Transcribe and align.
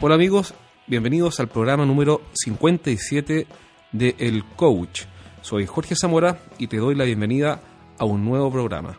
Hola 0.00 0.16
amigos, 0.16 0.54
bienvenidos 0.88 1.38
al 1.38 1.46
programa 1.46 1.86
número 1.86 2.20
57 2.32 3.46
de 3.92 4.16
El 4.18 4.44
Coach. 4.44 5.02
Soy 5.40 5.66
Jorge 5.66 5.94
Zamora 5.94 6.40
y 6.58 6.66
te 6.66 6.78
doy 6.78 6.96
la 6.96 7.04
bienvenida 7.04 7.60
a 7.96 8.04
un 8.04 8.24
nuevo 8.24 8.50
programa. 8.50 8.98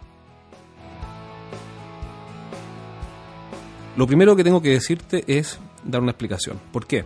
Lo 3.97 4.07
primero 4.07 4.38
que 4.38 4.46
tengo 4.46 4.61
que 4.61 4.70
decirte 4.70 5.25
es 5.28 5.60
dar 5.84 6.02
una 6.02 6.11
explicación. 6.11 6.61
¿Por 6.71 6.88
qué? 6.88 7.04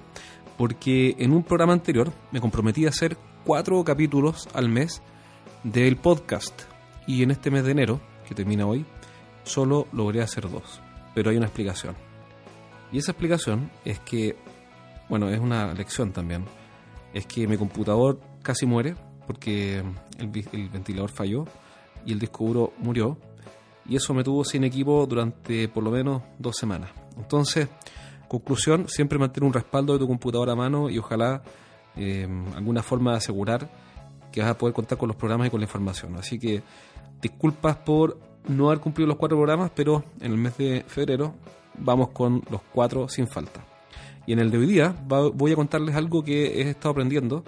Porque 0.56 1.16
en 1.18 1.32
un 1.32 1.44
programa 1.44 1.74
anterior 1.74 2.14
me 2.32 2.40
comprometí 2.40 2.86
a 2.86 2.90
hacer 2.90 3.18
cuatro 3.44 3.84
capítulos 3.84 4.48
al 4.54 4.70
mes 4.70 5.02
del 5.64 5.98
podcast 5.98 6.62
y 7.08 7.24
en 7.24 7.32
este 7.32 7.50
mes 7.50 7.64
de 7.64 7.72
enero, 7.72 8.00
que 8.28 8.36
termina 8.36 8.68
hoy, 8.68 8.86
solo 9.44 9.88
logré 9.92 10.22
hacer 10.22 10.48
dos. 10.48 10.80
Pero 11.16 11.32
hay 11.32 11.38
una 11.38 11.48
explicación. 11.48 12.09
Y 12.92 12.98
esa 12.98 13.12
explicación 13.12 13.70
es 13.86 14.00
que, 14.00 14.36
bueno, 15.10 15.30
es 15.30 15.40
una 15.40 15.74
lección 15.74 16.12
también, 16.12 16.46
es 17.14 17.26
que 17.26 17.48
mi 17.48 17.58
computador 17.58 18.20
casi 18.42 18.66
muere 18.66 18.96
porque 19.28 19.84
el, 20.18 20.70
ventilador 20.70 21.12
falló 21.12 21.46
y 22.06 22.14
el 22.14 22.20
disco 22.20 22.46
duro 22.46 22.74
murió 22.80 23.18
y 23.86 23.96
eso 23.96 24.14
me 24.14 24.24
tuvo 24.24 24.44
sin 24.44 24.64
equipo 24.64 25.06
durante 25.06 25.68
por 25.68 25.84
lo 25.84 25.92
menos 25.92 26.24
dos 26.38 26.56
semanas. 26.58 26.92
Entonces, 27.18 27.68
conclusión, 28.28 28.88
siempre 28.88 29.20
mantén 29.20 29.44
un 29.44 29.54
respaldo 29.54 29.94
de 29.94 30.00
tu 30.00 30.08
computadora 30.08 30.54
a 30.54 30.56
mano 30.56 30.90
y 30.90 30.98
ojalá 30.98 31.44
eh, 31.96 32.28
alguna 32.56 32.82
forma 32.82 33.12
de 33.12 33.18
asegurar 33.18 33.70
que 34.32 34.42
vas 34.42 34.52
a 34.52 34.58
poder 34.58 34.74
contar 34.74 34.98
con 34.98 35.08
los 35.08 35.16
programas 35.16 35.48
y 35.48 35.50
con 35.52 35.60
la 35.60 35.66
información. 35.66 36.16
Así 36.16 36.40
que 36.40 36.64
disculpas 37.22 37.78
por 37.78 38.20
no 38.48 38.68
haber 38.68 38.80
cumplido 38.80 39.08
los 39.08 39.18
cuatro 39.18 39.38
programas, 39.38 39.72
pero 39.76 40.04
en 40.22 40.32
el 40.32 40.38
mes 40.38 40.58
de 40.58 40.84
febrero 40.88 41.36
vamos 41.78 42.10
con 42.10 42.42
los 42.50 42.62
cuatro 42.74 43.08
sin 43.10 43.28
falta. 43.28 43.66
Y 44.26 44.34
en 44.34 44.40
el 44.40 44.52
de 44.52 44.58
hoy 44.58 44.66
día 44.68 44.96
voy 45.08 45.52
a 45.52 45.56
contarles 45.56 45.96
algo 45.96 46.24
que 46.24 46.62
he 46.62 46.70
estado 46.70 46.92
aprendiendo 46.92 47.44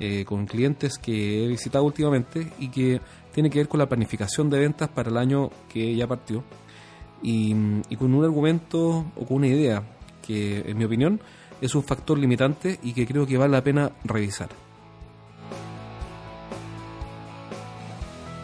eh, 0.00 0.24
con 0.24 0.46
clientes 0.46 0.98
que 0.98 1.44
he 1.44 1.48
visitado 1.48 1.84
últimamente 1.84 2.52
y 2.58 2.68
que 2.68 3.00
tiene 3.32 3.50
que 3.50 3.58
ver 3.58 3.68
con 3.68 3.78
la 3.78 3.88
planificación 3.88 4.50
de 4.50 4.58
ventas 4.58 4.88
para 4.88 5.10
el 5.10 5.16
año 5.16 5.50
que 5.68 5.94
ya 5.94 6.06
partió 6.08 6.42
y, 7.22 7.54
con 7.96 8.14
un 8.14 8.24
argumento 8.24 9.06
o 9.16 9.24
con 9.24 9.38
una 9.38 9.46
idea 9.46 9.82
que 10.26 10.60
en 10.68 10.76
mi 10.76 10.84
opinión 10.84 11.20
es 11.60 11.74
un 11.74 11.82
factor 11.82 12.18
limitante 12.18 12.78
y 12.82 12.92
que 12.92 13.06
creo 13.06 13.26
que 13.26 13.38
vale 13.38 13.52
la 13.52 13.64
pena 13.64 13.92
revisar. 14.04 14.48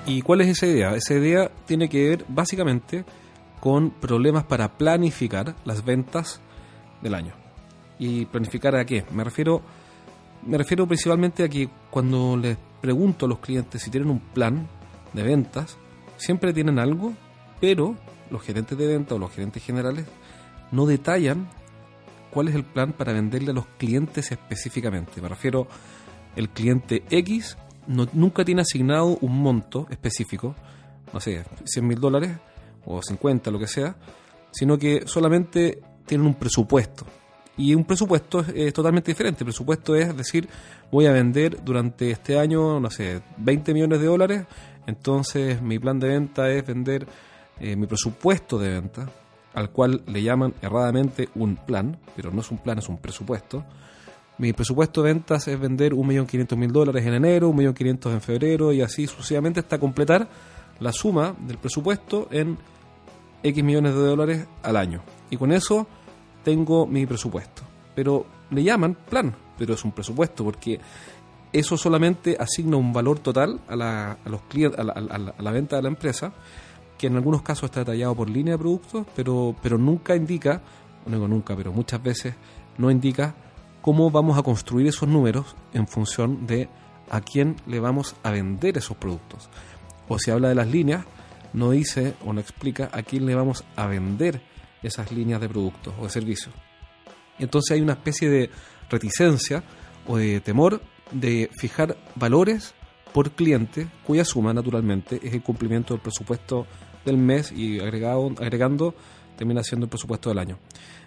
¿Y 0.06 0.22
cuál 0.22 0.40
es 0.40 0.48
esa 0.48 0.66
idea? 0.66 0.94
Esa 0.94 1.14
idea 1.14 1.50
tiene 1.66 1.88
que 1.88 2.08
ver 2.08 2.24
básicamente 2.28 3.04
con 3.60 3.90
problemas 3.90 4.44
para 4.44 4.76
planificar 4.78 5.54
las 5.64 5.84
ventas 5.84 6.40
del 7.02 7.14
año. 7.14 7.34
¿Y 7.98 8.24
planificar 8.26 8.74
a 8.76 8.84
qué? 8.84 9.04
Me 9.12 9.24
refiero 9.24 9.62
me 10.42 10.56
refiero 10.56 10.86
principalmente 10.86 11.44
a 11.44 11.48
que 11.48 11.68
cuando 11.90 12.36
les 12.36 12.56
pregunto 12.80 13.26
a 13.26 13.28
los 13.28 13.40
clientes 13.40 13.82
si 13.82 13.90
tienen 13.90 14.10
un 14.10 14.20
plan 14.20 14.68
de 15.12 15.22
ventas, 15.22 15.76
siempre 16.16 16.52
tienen 16.52 16.78
algo, 16.78 17.12
pero 17.60 17.96
los 18.30 18.42
gerentes 18.42 18.78
de 18.78 18.86
venta 18.86 19.14
o 19.14 19.18
los 19.18 19.32
gerentes 19.32 19.62
generales 19.62 20.06
no 20.72 20.86
detallan 20.86 21.48
cuál 22.30 22.48
es 22.48 22.54
el 22.54 22.64
plan 22.64 22.92
para 22.92 23.12
venderle 23.12 23.50
a 23.50 23.54
los 23.54 23.66
clientes 23.78 24.32
específicamente. 24.32 25.20
Me 25.20 25.28
refiero, 25.28 25.66
el 26.36 26.48
cliente 26.48 27.04
X 27.10 27.58
no, 27.86 28.06
nunca 28.12 28.44
tiene 28.44 28.62
asignado 28.62 29.18
un 29.20 29.42
monto 29.42 29.86
específico, 29.90 30.54
no 31.12 31.20
sé, 31.20 31.44
100 31.64 31.86
mil 31.86 31.98
dólares 32.00 32.38
o 32.84 33.02
50, 33.02 33.50
lo 33.50 33.58
que 33.58 33.66
sea, 33.66 33.96
sino 34.50 34.78
que 34.78 35.04
solamente 35.06 35.80
tienen 36.06 36.26
un 36.26 36.34
presupuesto. 36.34 37.04
Y 37.56 37.74
un 37.74 37.84
presupuesto 37.84 38.44
es, 38.54 38.72
totalmente 38.72 39.10
diferente. 39.10 39.44
El 39.44 39.46
presupuesto 39.46 39.94
es 39.94 40.16
decir, 40.16 40.48
voy 40.90 41.06
a 41.06 41.12
vender 41.12 41.62
durante 41.62 42.10
este 42.10 42.38
año, 42.38 42.80
no 42.80 42.90
sé, 42.90 43.20
20 43.36 43.74
millones 43.74 44.00
de 44.00 44.06
dólares. 44.06 44.46
Entonces 44.86 45.60
mi 45.60 45.78
plan 45.78 46.00
de 46.00 46.08
venta 46.08 46.50
es 46.50 46.66
vender 46.66 47.06
eh, 47.60 47.76
mi 47.76 47.86
presupuesto 47.86 48.58
de 48.58 48.70
venta, 48.70 49.08
al 49.52 49.70
cual 49.70 50.02
le 50.06 50.22
llaman 50.22 50.54
erradamente 50.62 51.28
un 51.34 51.56
plan, 51.56 51.98
pero 52.16 52.30
no 52.30 52.40
es 52.40 52.50
un 52.50 52.58
plan, 52.58 52.78
es 52.78 52.88
un 52.88 52.96
presupuesto. 52.96 53.64
Mi 54.38 54.54
presupuesto 54.54 55.02
de 55.02 55.12
ventas 55.12 55.46
es 55.48 55.60
vender 55.60 55.92
1.500.000 55.92 56.72
dólares 56.72 57.04
en 57.04 57.12
enero, 57.12 57.52
1.500.000 57.52 58.12
en 58.12 58.20
febrero 58.22 58.72
y 58.72 58.80
así 58.80 59.06
sucesivamente 59.06 59.60
hasta 59.60 59.78
completar 59.78 60.26
la 60.80 60.92
suma 60.92 61.34
del 61.38 61.58
presupuesto 61.58 62.28
en 62.30 62.58
X 63.42 63.64
millones 63.64 63.94
de 63.94 64.00
dólares 64.00 64.46
al 64.62 64.76
año. 64.76 65.00
Y 65.30 65.36
con 65.36 65.52
eso 65.52 65.86
tengo 66.42 66.86
mi 66.86 67.06
presupuesto. 67.06 67.62
Pero 67.94 68.26
le 68.50 68.62
llaman 68.62 68.96
plan, 69.08 69.34
pero 69.58 69.74
es 69.74 69.84
un 69.84 69.92
presupuesto 69.92 70.44
porque 70.44 70.80
eso 71.52 71.76
solamente 71.76 72.36
asigna 72.38 72.76
un 72.76 72.92
valor 72.92 73.18
total 73.18 73.60
a 73.68 73.76
la, 73.76 74.18
a 74.24 74.28
los 74.28 74.42
clientes, 74.42 74.78
a 74.78 74.84
la, 74.84 75.50
venta 75.50 75.76
de 75.76 75.82
la 75.82 75.88
empresa, 75.88 76.32
que 76.96 77.08
en 77.08 77.16
algunos 77.16 77.42
casos 77.42 77.64
está 77.64 77.80
detallado 77.80 78.14
por 78.14 78.30
línea 78.30 78.54
de 78.54 78.58
productos, 78.58 79.06
pero, 79.16 79.54
pero 79.62 79.76
nunca 79.76 80.14
indica, 80.14 80.62
no 81.06 81.14
digo 81.14 81.28
nunca, 81.28 81.56
pero 81.56 81.72
muchas 81.72 82.02
veces 82.02 82.34
no 82.78 82.90
indica 82.90 83.34
cómo 83.82 84.10
vamos 84.10 84.38
a 84.38 84.42
construir 84.42 84.86
esos 84.86 85.08
números 85.08 85.56
en 85.72 85.88
función 85.88 86.46
de 86.46 86.68
a 87.10 87.20
quién 87.20 87.56
le 87.66 87.80
vamos 87.80 88.14
a 88.22 88.30
vender 88.30 88.78
esos 88.78 88.96
productos. 88.96 89.48
O 90.10 90.18
si 90.18 90.32
habla 90.32 90.48
de 90.48 90.56
las 90.56 90.66
líneas, 90.66 91.04
no 91.52 91.70
dice 91.70 92.14
o 92.26 92.32
no 92.32 92.40
explica 92.40 92.90
a 92.92 93.04
quién 93.04 93.26
le 93.26 93.34
vamos 93.36 93.64
a 93.76 93.86
vender 93.86 94.42
esas 94.82 95.12
líneas 95.12 95.40
de 95.40 95.48
productos 95.48 95.94
o 96.00 96.04
de 96.04 96.10
servicios. 96.10 96.52
Entonces 97.38 97.76
hay 97.76 97.80
una 97.80 97.92
especie 97.92 98.28
de 98.28 98.50
reticencia 98.90 99.62
o 100.08 100.16
de 100.16 100.40
temor 100.40 100.82
de 101.12 101.48
fijar 101.56 101.96
valores 102.16 102.74
por 103.12 103.30
cliente 103.30 103.86
cuya 104.04 104.24
suma 104.24 104.52
naturalmente 104.52 105.20
es 105.22 105.32
el 105.32 105.42
cumplimiento 105.42 105.94
del 105.94 106.02
presupuesto 106.02 106.66
del 107.04 107.16
mes 107.16 107.52
y 107.52 107.78
agregado, 107.78 108.34
agregando 108.40 108.96
termina 109.36 109.62
siendo 109.62 109.84
el 109.84 109.90
presupuesto 109.90 110.28
del 110.28 110.40
año. 110.40 110.58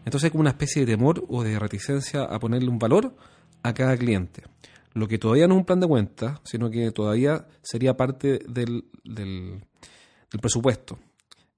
Entonces 0.05 0.25
hay 0.25 0.31
como 0.31 0.41
una 0.41 0.51
especie 0.51 0.85
de 0.85 0.93
temor 0.93 1.25
o 1.27 1.43
de 1.43 1.59
reticencia 1.59 2.23
a 2.23 2.39
ponerle 2.39 2.69
un 2.69 2.79
valor 2.79 3.13
a 3.63 3.73
cada 3.73 3.97
cliente. 3.97 4.43
Lo 4.93 5.07
que 5.07 5.17
todavía 5.17 5.47
no 5.47 5.55
es 5.55 5.59
un 5.59 5.65
plan 5.65 5.79
de 5.79 5.87
cuenta, 5.87 6.41
sino 6.43 6.69
que 6.69 6.91
todavía 6.91 7.47
sería 7.61 7.95
parte 7.95 8.39
del, 8.47 8.85
del 9.03 9.61
presupuesto 10.41 10.99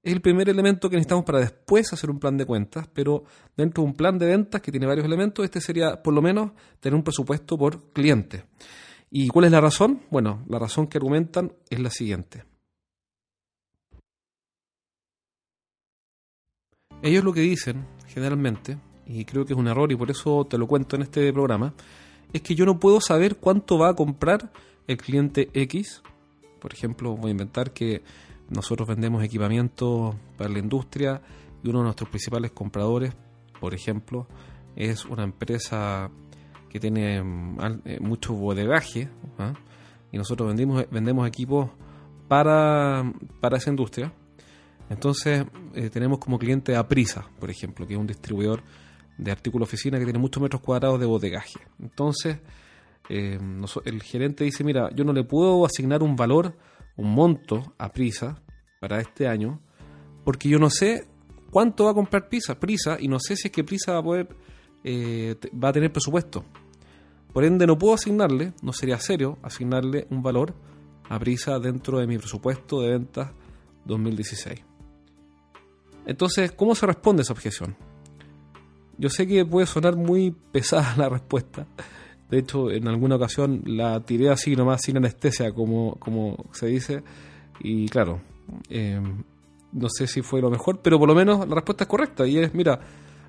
es 0.06 0.12
el 0.12 0.20
primer 0.20 0.48
elemento 0.48 0.88
que 0.88 0.94
necesitamos 0.94 1.24
para 1.24 1.40
después 1.40 1.92
hacer 1.92 2.10
un 2.10 2.20
plan 2.20 2.36
de 2.36 2.46
cuentas, 2.46 2.88
pero 2.94 3.24
dentro 3.56 3.82
de 3.82 3.88
un 3.88 3.96
plan 3.96 4.16
de 4.16 4.26
ventas 4.26 4.62
que 4.62 4.70
tiene 4.70 4.86
varios 4.86 5.04
elementos, 5.04 5.44
este 5.44 5.60
sería 5.60 6.00
por 6.00 6.14
lo 6.14 6.22
menos 6.22 6.52
tener 6.78 6.94
un 6.94 7.02
presupuesto 7.02 7.58
por 7.58 7.90
cliente. 7.90 8.44
¿Y 9.10 9.26
cuál 9.26 9.46
es 9.46 9.50
la 9.50 9.60
razón? 9.60 10.02
Bueno, 10.08 10.44
la 10.48 10.60
razón 10.60 10.86
que 10.86 10.98
argumentan 10.98 11.52
es 11.68 11.80
la 11.80 11.90
siguiente. 11.90 12.44
Ellos 17.02 17.24
lo 17.24 17.32
que 17.32 17.40
dicen, 17.40 17.84
generalmente, 18.06 18.78
y 19.06 19.24
creo 19.24 19.44
que 19.44 19.54
es 19.54 19.58
un 19.58 19.66
error 19.66 19.90
y 19.90 19.96
por 19.96 20.08
eso 20.08 20.46
te 20.48 20.56
lo 20.56 20.68
cuento 20.68 20.94
en 20.94 21.02
este 21.02 21.32
programa, 21.32 21.74
es 22.32 22.42
que 22.42 22.54
yo 22.54 22.66
no 22.66 22.78
puedo 22.78 23.00
saber 23.00 23.36
cuánto 23.36 23.78
va 23.78 23.90
a 23.90 23.94
comprar 23.94 24.50
el 24.86 24.96
cliente 24.96 25.50
X. 25.52 26.02
Por 26.60 26.72
ejemplo, 26.72 27.16
voy 27.16 27.28
a 27.28 27.32
inventar 27.32 27.72
que 27.72 28.02
nosotros 28.48 28.88
vendemos 28.88 29.22
equipamiento 29.24 30.14
para 30.36 30.50
la 30.50 30.58
industria 30.58 31.20
y 31.62 31.68
uno 31.68 31.78
de 31.78 31.84
nuestros 31.84 32.08
principales 32.08 32.52
compradores, 32.52 33.14
por 33.60 33.74
ejemplo, 33.74 34.26
es 34.76 35.04
una 35.04 35.24
empresa 35.24 36.10
que 36.68 36.78
tiene 36.78 37.22
mm, 37.22 37.58
eh, 37.84 37.98
mucho 38.00 38.34
bodegaje 38.34 39.08
¿ah? 39.38 39.54
y 40.12 40.18
nosotros 40.18 40.48
vendimos, 40.48 40.84
vendemos 40.90 41.26
equipos 41.26 41.70
para, 42.28 43.12
para 43.40 43.56
esa 43.56 43.70
industria. 43.70 44.12
Entonces 44.88 45.44
eh, 45.74 45.90
tenemos 45.90 46.18
como 46.18 46.38
cliente 46.38 46.76
a 46.76 46.86
Prisa, 46.86 47.26
por 47.40 47.50
ejemplo, 47.50 47.86
que 47.86 47.94
es 47.94 47.98
un 47.98 48.06
distribuidor 48.06 48.62
de 49.18 49.30
artículos 49.30 49.68
oficina 49.68 49.98
que 49.98 50.04
tiene 50.04 50.18
muchos 50.18 50.42
metros 50.42 50.62
cuadrados 50.62 51.00
de 51.00 51.06
bodegaje. 51.06 51.60
Entonces 51.80 52.38
eh, 53.08 53.38
el 53.84 54.02
gerente 54.02 54.44
dice, 54.44 54.64
mira, 54.64 54.90
yo 54.94 55.04
no 55.04 55.12
le 55.12 55.24
puedo 55.24 55.64
asignar 55.64 56.02
un 56.02 56.16
valor 56.16 56.56
un 56.96 57.14
monto 57.14 57.74
a 57.78 57.92
Prisa 57.92 58.42
para 58.80 59.00
este 59.00 59.28
año, 59.28 59.60
porque 60.24 60.48
yo 60.48 60.58
no 60.58 60.70
sé 60.70 61.06
cuánto 61.50 61.84
va 61.84 61.90
a 61.90 61.94
comprar 61.94 62.28
Prisa, 62.28 62.58
Prisa 62.58 62.96
y 62.98 63.08
no 63.08 63.18
sé 63.18 63.36
si 63.36 63.48
es 63.48 63.52
que 63.52 63.64
Prisa 63.64 63.92
va 63.92 63.98
a 63.98 64.02
poder 64.02 64.28
eh, 64.84 65.36
va 65.52 65.70
a 65.70 65.72
tener 65.72 65.92
presupuesto. 65.92 66.44
Por 67.32 67.44
ende, 67.44 67.66
no 67.66 67.76
puedo 67.76 67.94
asignarle, 67.94 68.54
no 68.62 68.72
sería 68.72 68.98
serio 68.98 69.38
asignarle 69.42 70.06
un 70.10 70.22
valor 70.22 70.54
a 71.08 71.18
Prisa 71.18 71.58
dentro 71.58 71.98
de 71.98 72.06
mi 72.06 72.18
presupuesto 72.18 72.80
de 72.80 72.90
ventas 72.92 73.30
2016. 73.84 74.64
Entonces, 76.06 76.52
¿cómo 76.52 76.74
se 76.74 76.86
responde 76.86 77.22
esa 77.22 77.32
objeción? 77.32 77.76
Yo 78.98 79.08
sé 79.08 79.26
que 79.26 79.44
puede 79.44 79.66
sonar 79.66 79.96
muy 79.96 80.30
pesada 80.30 80.94
la 80.96 81.08
respuesta, 81.08 81.66
de 82.30 82.38
hecho, 82.38 82.70
en 82.72 82.88
alguna 82.88 83.16
ocasión 83.16 83.62
la 83.66 84.00
tiré 84.00 84.30
así 84.30 84.56
nomás 84.56 84.82
sin 84.82 84.96
anestesia, 84.96 85.52
como, 85.52 85.94
como 86.00 86.46
se 86.52 86.66
dice. 86.66 87.04
Y 87.60 87.88
claro, 87.88 88.20
eh, 88.68 89.00
no 89.70 89.88
sé 89.88 90.08
si 90.08 90.22
fue 90.22 90.40
lo 90.40 90.50
mejor, 90.50 90.80
pero 90.82 90.98
por 90.98 91.06
lo 91.06 91.14
menos 91.14 91.48
la 91.48 91.54
respuesta 91.54 91.84
es 91.84 91.88
correcta. 91.88 92.26
Y 92.26 92.38
es, 92.38 92.52
mira, 92.52 92.80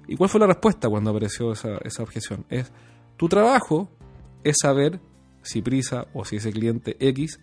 ¿Y 0.07 0.15
cuál 0.15 0.29
fue 0.29 0.39
la 0.39 0.47
respuesta 0.47 0.89
cuando 0.89 1.11
apareció 1.11 1.51
esa, 1.51 1.77
esa 1.83 2.01
objeción? 2.01 2.45
Es, 2.49 2.71
tu 3.17 3.27
trabajo 3.27 3.89
es 4.43 4.55
saber 4.61 5.01
si 5.41 5.61
Prisa 5.61 6.07
o 6.13 6.23
si 6.23 6.37
ese 6.37 6.51
cliente 6.51 6.95
X 6.99 7.39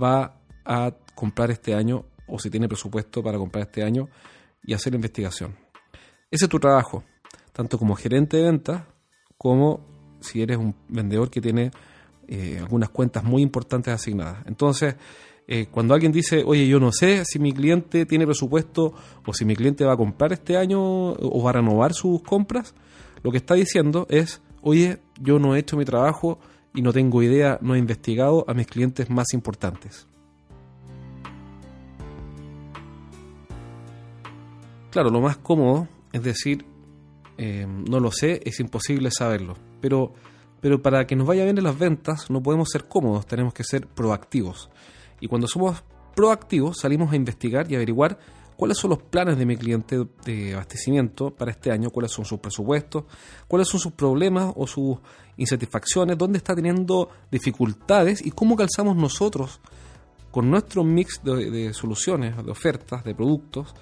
va 0.00 0.40
a 0.64 0.92
comprar 1.14 1.50
este 1.50 1.74
año 1.74 2.04
o 2.28 2.38
si 2.38 2.48
tiene 2.48 2.68
presupuesto 2.68 3.22
para 3.22 3.38
comprar 3.38 3.66
este 3.66 3.82
año 3.82 4.08
y 4.62 4.72
hacer 4.72 4.92
la 4.92 4.96
investigación. 4.96 5.56
Ese 6.30 6.44
es 6.44 6.48
tu 6.48 6.60
trabajo, 6.60 7.02
tanto 7.56 7.78
como 7.78 7.94
gerente 7.94 8.36
de 8.36 8.42
ventas 8.42 8.82
como 9.38 9.80
si 10.20 10.42
eres 10.42 10.58
un 10.58 10.74
vendedor 10.88 11.30
que 11.30 11.40
tiene 11.40 11.70
eh, 12.28 12.58
algunas 12.58 12.90
cuentas 12.90 13.24
muy 13.24 13.40
importantes 13.40 13.94
asignadas. 13.94 14.44
Entonces, 14.46 14.96
eh, 15.48 15.66
cuando 15.70 15.94
alguien 15.94 16.12
dice, 16.12 16.42
oye, 16.44 16.68
yo 16.68 16.78
no 16.78 16.92
sé 16.92 17.24
si 17.24 17.38
mi 17.38 17.54
cliente 17.54 18.04
tiene 18.04 18.26
presupuesto 18.26 18.92
o 19.24 19.32
si 19.32 19.46
mi 19.46 19.56
cliente 19.56 19.86
va 19.86 19.94
a 19.94 19.96
comprar 19.96 20.34
este 20.34 20.58
año 20.58 20.80
o 21.12 21.42
va 21.42 21.50
a 21.50 21.52
renovar 21.54 21.94
sus 21.94 22.22
compras, 22.22 22.74
lo 23.22 23.30
que 23.30 23.38
está 23.38 23.54
diciendo 23.54 24.06
es, 24.10 24.42
oye, 24.60 24.98
yo 25.18 25.38
no 25.38 25.56
he 25.56 25.60
hecho 25.60 25.78
mi 25.78 25.86
trabajo 25.86 26.38
y 26.74 26.82
no 26.82 26.92
tengo 26.92 27.22
idea, 27.22 27.58
no 27.62 27.74
he 27.74 27.78
investigado 27.78 28.44
a 28.48 28.52
mis 28.52 28.66
clientes 28.66 29.08
más 29.08 29.32
importantes. 29.32 30.06
Claro, 34.90 35.08
lo 35.08 35.22
más 35.22 35.38
cómodo 35.38 35.88
es 36.12 36.22
decir, 36.22 36.66
eh, 37.38 37.66
no 37.66 38.00
lo 38.00 38.10
sé, 38.10 38.40
es 38.44 38.60
imposible 38.60 39.10
saberlo. 39.10 39.56
Pero, 39.80 40.14
pero 40.60 40.82
para 40.82 41.06
que 41.06 41.16
nos 41.16 41.26
vaya 41.26 41.44
bien 41.44 41.58
en 41.58 41.64
las 41.64 41.78
ventas 41.78 42.30
no 42.30 42.42
podemos 42.42 42.68
ser 42.70 42.88
cómodos, 42.88 43.26
tenemos 43.26 43.52
que 43.52 43.64
ser 43.64 43.86
proactivos. 43.86 44.70
Y 45.20 45.28
cuando 45.28 45.46
somos 45.46 45.82
proactivos 46.14 46.78
salimos 46.80 47.12
a 47.12 47.16
investigar 47.16 47.70
y 47.70 47.74
averiguar 47.74 48.18
cuáles 48.56 48.78
son 48.78 48.90
los 48.90 49.02
planes 49.02 49.36
de 49.36 49.44
mi 49.44 49.56
cliente 49.56 50.06
de 50.24 50.54
abastecimiento 50.54 51.30
para 51.30 51.50
este 51.50 51.70
año, 51.70 51.90
cuáles 51.90 52.12
son 52.12 52.24
sus 52.24 52.38
presupuestos, 52.38 53.04
cuáles 53.46 53.68
son 53.68 53.80
sus 53.80 53.92
problemas 53.92 54.52
o 54.56 54.66
sus 54.66 54.98
insatisfacciones, 55.36 56.16
dónde 56.16 56.38
está 56.38 56.54
teniendo 56.54 57.10
dificultades 57.30 58.24
y 58.24 58.30
cómo 58.30 58.56
calzamos 58.56 58.96
nosotros 58.96 59.60
con 60.30 60.50
nuestro 60.50 60.84
mix 60.84 61.20
de 61.22 61.72
soluciones, 61.72 62.36
de 62.44 62.50
ofertas, 62.50 63.04
de 63.04 63.14
productos, 63.14 63.74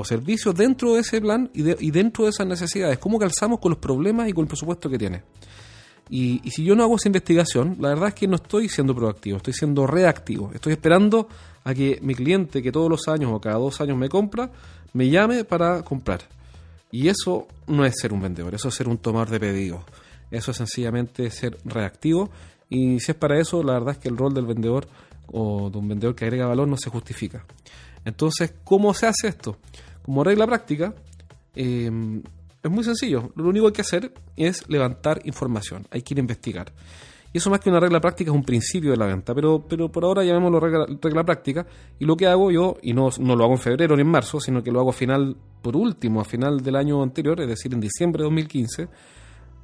o 0.00 0.04
servicios 0.04 0.54
dentro 0.54 0.94
de 0.94 1.00
ese 1.00 1.20
plan 1.20 1.50
y, 1.54 1.90
dentro 1.90 2.24
de 2.24 2.30
esas 2.30 2.46
necesidades. 2.46 2.98
¿Cómo 2.98 3.18
calzamos 3.18 3.60
con 3.60 3.70
los 3.70 3.78
problemas 3.78 4.28
y 4.28 4.32
con 4.32 4.44
el 4.44 4.48
presupuesto 4.48 4.88
que 4.88 4.98
tiene? 4.98 5.22
Y, 6.08 6.40
si 6.50 6.64
yo 6.64 6.74
no 6.74 6.82
hago 6.82 6.96
esa 6.96 7.08
investigación, 7.08 7.76
la 7.78 7.90
verdad 7.90 8.08
es 8.08 8.14
que 8.14 8.26
no 8.26 8.36
estoy 8.36 8.68
siendo 8.68 8.94
proactivo, 8.94 9.36
estoy 9.36 9.52
siendo 9.52 9.86
reactivo. 9.86 10.50
Estoy 10.54 10.72
esperando 10.72 11.28
a 11.64 11.74
que 11.74 11.98
mi 12.02 12.14
cliente, 12.14 12.62
que 12.62 12.72
todos 12.72 12.88
los 12.88 13.06
años 13.08 13.30
o 13.32 13.40
cada 13.40 13.56
dos 13.56 13.80
años 13.80 13.98
me 13.98 14.08
compra, 14.08 14.50
me 14.94 15.08
llame 15.08 15.44
para 15.44 15.82
comprar. 15.82 16.20
Y 16.90 17.08
eso 17.08 17.46
no 17.66 17.84
es 17.84 17.94
ser 18.00 18.12
un 18.12 18.22
vendedor, 18.22 18.54
eso 18.54 18.68
es 18.68 18.74
ser 18.74 18.88
un 18.88 18.98
tomador 18.98 19.30
de 19.30 19.38
pedidos. 19.38 19.82
Eso 20.30 20.50
es 20.50 20.56
sencillamente 20.56 21.30
ser 21.30 21.58
reactivo. 21.64 22.30
Y 22.68 23.00
si 23.00 23.12
es 23.12 23.18
para 23.18 23.38
eso, 23.38 23.62
la 23.62 23.74
verdad 23.74 23.92
es 23.92 23.98
que 23.98 24.08
el 24.08 24.16
rol 24.16 24.32
del 24.32 24.46
vendedor 24.46 24.88
o 25.26 25.70
de 25.70 25.78
un 25.78 25.88
vendedor 25.88 26.14
que 26.14 26.24
agrega 26.24 26.46
valor 26.46 26.66
no 26.66 26.76
se 26.76 26.90
justifica. 26.90 27.44
Entonces, 28.04 28.54
¿cómo 28.64 28.94
se 28.94 29.06
hace 29.06 29.28
esto? 29.28 29.58
Como 30.02 30.24
regla 30.24 30.46
práctica, 30.46 30.94
em, 31.54 32.22
es 32.62 32.70
muy 32.70 32.84
sencillo. 32.84 33.32
Lo 33.36 33.48
único 33.48 33.66
que 33.66 33.68
hay 33.68 33.72
que 33.72 33.82
hacer 33.82 34.12
es 34.36 34.68
levantar 34.68 35.20
información. 35.24 35.86
Hay 35.90 36.02
que 36.02 36.14
ir 36.14 36.18
a 36.18 36.20
investigar. 36.20 36.72
Y 37.32 37.38
eso 37.38 37.48
más 37.48 37.60
que 37.60 37.70
una 37.70 37.78
regla 37.78 38.00
práctica 38.00 38.30
es 38.30 38.36
un 38.36 38.42
principio 38.42 38.90
de 38.90 38.96
la 38.96 39.06
venta, 39.06 39.32
pero, 39.34 39.64
pero 39.68 39.88
por 39.88 40.04
ahora 40.04 40.24
llamémoslo 40.24 40.58
regla, 40.58 40.86
regla 41.00 41.24
práctica. 41.24 41.64
Y 41.98 42.04
lo 42.04 42.16
que 42.16 42.26
hago 42.26 42.50
yo, 42.50 42.76
y 42.82 42.92
no, 42.92 43.08
no, 43.20 43.36
lo 43.36 43.44
hago 43.44 43.54
en 43.54 43.60
febrero 43.60 43.94
ni 43.94 44.02
en 44.02 44.08
marzo, 44.08 44.40
sino 44.40 44.62
que 44.62 44.72
lo 44.72 44.80
hago 44.80 44.90
a 44.90 44.94
final, 44.94 45.36
por 45.62 45.76
último, 45.76 46.20
a 46.20 46.24
final 46.24 46.60
del 46.60 46.74
año 46.74 47.02
anterior, 47.02 47.40
es 47.40 47.48
decir, 47.48 47.72
en 47.72 47.80
diciembre 47.80 48.22
de 48.22 48.24
2015, 48.24 48.88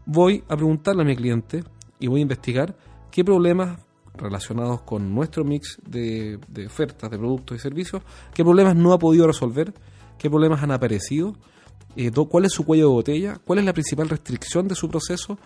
voy 0.06 0.44
a 0.48 0.56
preguntarle 0.56 1.02
a 1.02 1.04
mi 1.04 1.16
cliente 1.16 1.64
y 1.98 2.06
voy 2.06 2.20
a 2.20 2.22
investigar 2.22 2.76
qué 3.10 3.24
problemas 3.24 3.80
relacionados 4.16 4.82
con 4.82 5.14
nuestro 5.14 5.44
mix 5.44 5.78
de, 5.86 6.38
ofertas, 6.66 7.10
de 7.10 7.18
productos 7.18 7.58
y 7.58 7.60
servicios, 7.60 8.02
qué 8.32 8.44
problemas 8.44 8.76
no 8.76 8.92
ha 8.92 8.98
podido 8.98 9.26
resolver, 9.26 9.74
qué 10.18 10.30
problemas 10.30 10.62
han 10.62 10.70
aparecido, 10.70 11.34
eh, 11.96 12.10
cuál 12.10 12.44
es 12.44 12.52
su 12.52 12.64
cuello 12.64 12.88
de 12.88 12.94
botella, 12.94 13.38
cuál 13.44 13.58
es 13.60 13.64
la 13.64 13.72
principal 13.72 14.08
restricción 14.08 14.68
de 14.68 14.74
su 14.74 14.88
proceso, 14.88 15.38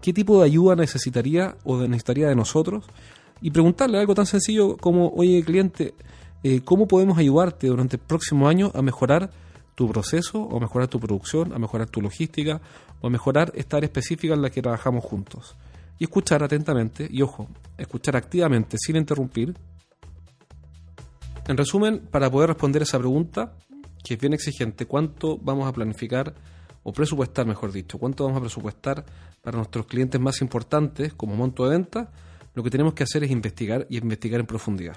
qué 0.00 0.12
tipo 0.12 0.38
de 0.38 0.46
ayuda 0.46 0.76
necesitaría 0.76 1.56
o 1.64 1.78
necesitaría 1.78 2.28
de 2.28 2.36
nosotros, 2.36 2.84
y 3.40 3.50
preguntarle 3.50 3.98
algo 3.98 4.14
tan 4.14 4.26
sencillo 4.26 4.76
como, 4.76 5.08
oye 5.10 5.42
cliente, 5.44 5.94
eh, 6.42 6.60
¿cómo 6.64 6.86
podemos 6.86 7.18
ayudarte 7.18 7.66
durante 7.68 7.96
el 7.96 8.02
próximo 8.02 8.48
año 8.48 8.70
a 8.74 8.82
mejorar 8.82 9.30
tu 9.74 9.88
proceso, 9.88 10.40
o 10.40 10.60
mejorar 10.60 10.88
tu 10.88 11.00
producción, 11.00 11.52
a 11.52 11.58
mejorar 11.58 11.88
tu 11.88 12.00
logística, 12.00 12.60
o 13.00 13.10
mejorar 13.10 13.52
esta 13.54 13.78
área 13.78 13.86
específica 13.86 14.34
en 14.34 14.42
la 14.42 14.50
que 14.50 14.62
trabajamos 14.62 15.04
juntos? 15.04 15.56
y 15.98 16.04
escuchar 16.04 16.42
atentamente, 16.42 17.08
y 17.10 17.22
ojo, 17.22 17.48
escuchar 17.78 18.16
activamente 18.16 18.76
sin 18.78 18.96
interrumpir. 18.96 19.54
En 21.46 21.56
resumen, 21.56 22.08
para 22.10 22.30
poder 22.30 22.48
responder 22.50 22.82
esa 22.82 22.98
pregunta, 22.98 23.52
que 24.04 24.14
es 24.14 24.20
bien 24.20 24.34
exigente, 24.34 24.84
¿cuánto 24.86 25.38
vamos 25.38 25.66
a 25.66 25.72
planificar 25.72 26.34
o 26.82 26.92
presupuestar, 26.92 27.46
mejor 27.46 27.72
dicho? 27.72 27.98
¿Cuánto 27.98 28.24
vamos 28.24 28.36
a 28.36 28.42
presupuestar 28.42 29.04
para 29.40 29.56
nuestros 29.56 29.86
clientes 29.86 30.20
más 30.20 30.42
importantes 30.42 31.14
como 31.14 31.34
monto 31.34 31.64
de 31.64 31.70
venta? 31.70 32.12
Lo 32.52 32.62
que 32.62 32.70
tenemos 32.70 32.92
que 32.92 33.02
hacer 33.02 33.24
es 33.24 33.30
investigar 33.30 33.86
y 33.88 33.96
investigar 33.96 34.40
en 34.40 34.46
profundidad. 34.46 34.96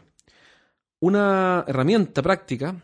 Una 0.99 1.63
herramienta 1.65 2.21
práctica 2.21 2.83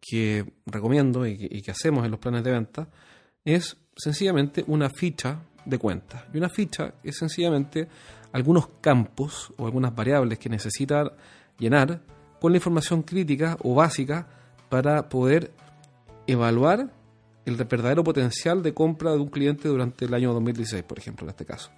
que 0.00 0.44
recomiendo 0.64 1.26
y 1.26 1.60
que, 1.60 1.70
hacemos 1.70 2.04
en 2.04 2.12
los 2.12 2.20
planes 2.20 2.44
de 2.44 2.52
venta 2.52 2.88
es 3.44 3.76
sencillamente 3.96 4.64
una 4.68 4.88
ficha 4.90 5.40
de 5.64 5.78
cuentas. 5.78 6.24
Y 6.32 6.38
una 6.38 6.48
ficha 6.48 6.94
es 7.02 7.16
sencillamente 7.18 7.88
algunos 8.32 8.68
campos 8.80 9.52
o 9.56 9.66
algunas 9.66 9.94
variables 9.94 10.38
que 10.38 10.48
necesita 10.48 11.16
llenar 11.58 12.00
con 12.40 12.52
la 12.52 12.58
información 12.58 13.02
crítica 13.02 13.56
o 13.62 13.74
básica 13.74 14.28
para 14.68 15.08
poder 15.08 15.52
evaluar 16.26 16.90
el 17.44 17.56
verdadero 17.56 18.02
potencial 18.04 18.62
de 18.62 18.72
compra 18.72 19.12
de 19.12 19.18
un 19.18 19.28
cliente 19.28 19.68
durante 19.68 20.06
el 20.06 20.14
año 20.14 20.32
2016, 20.32 20.82
por 20.84 20.98
ejemplo, 20.98 21.26
en 21.26 21.30
este 21.30 21.44
caso. 21.44 21.70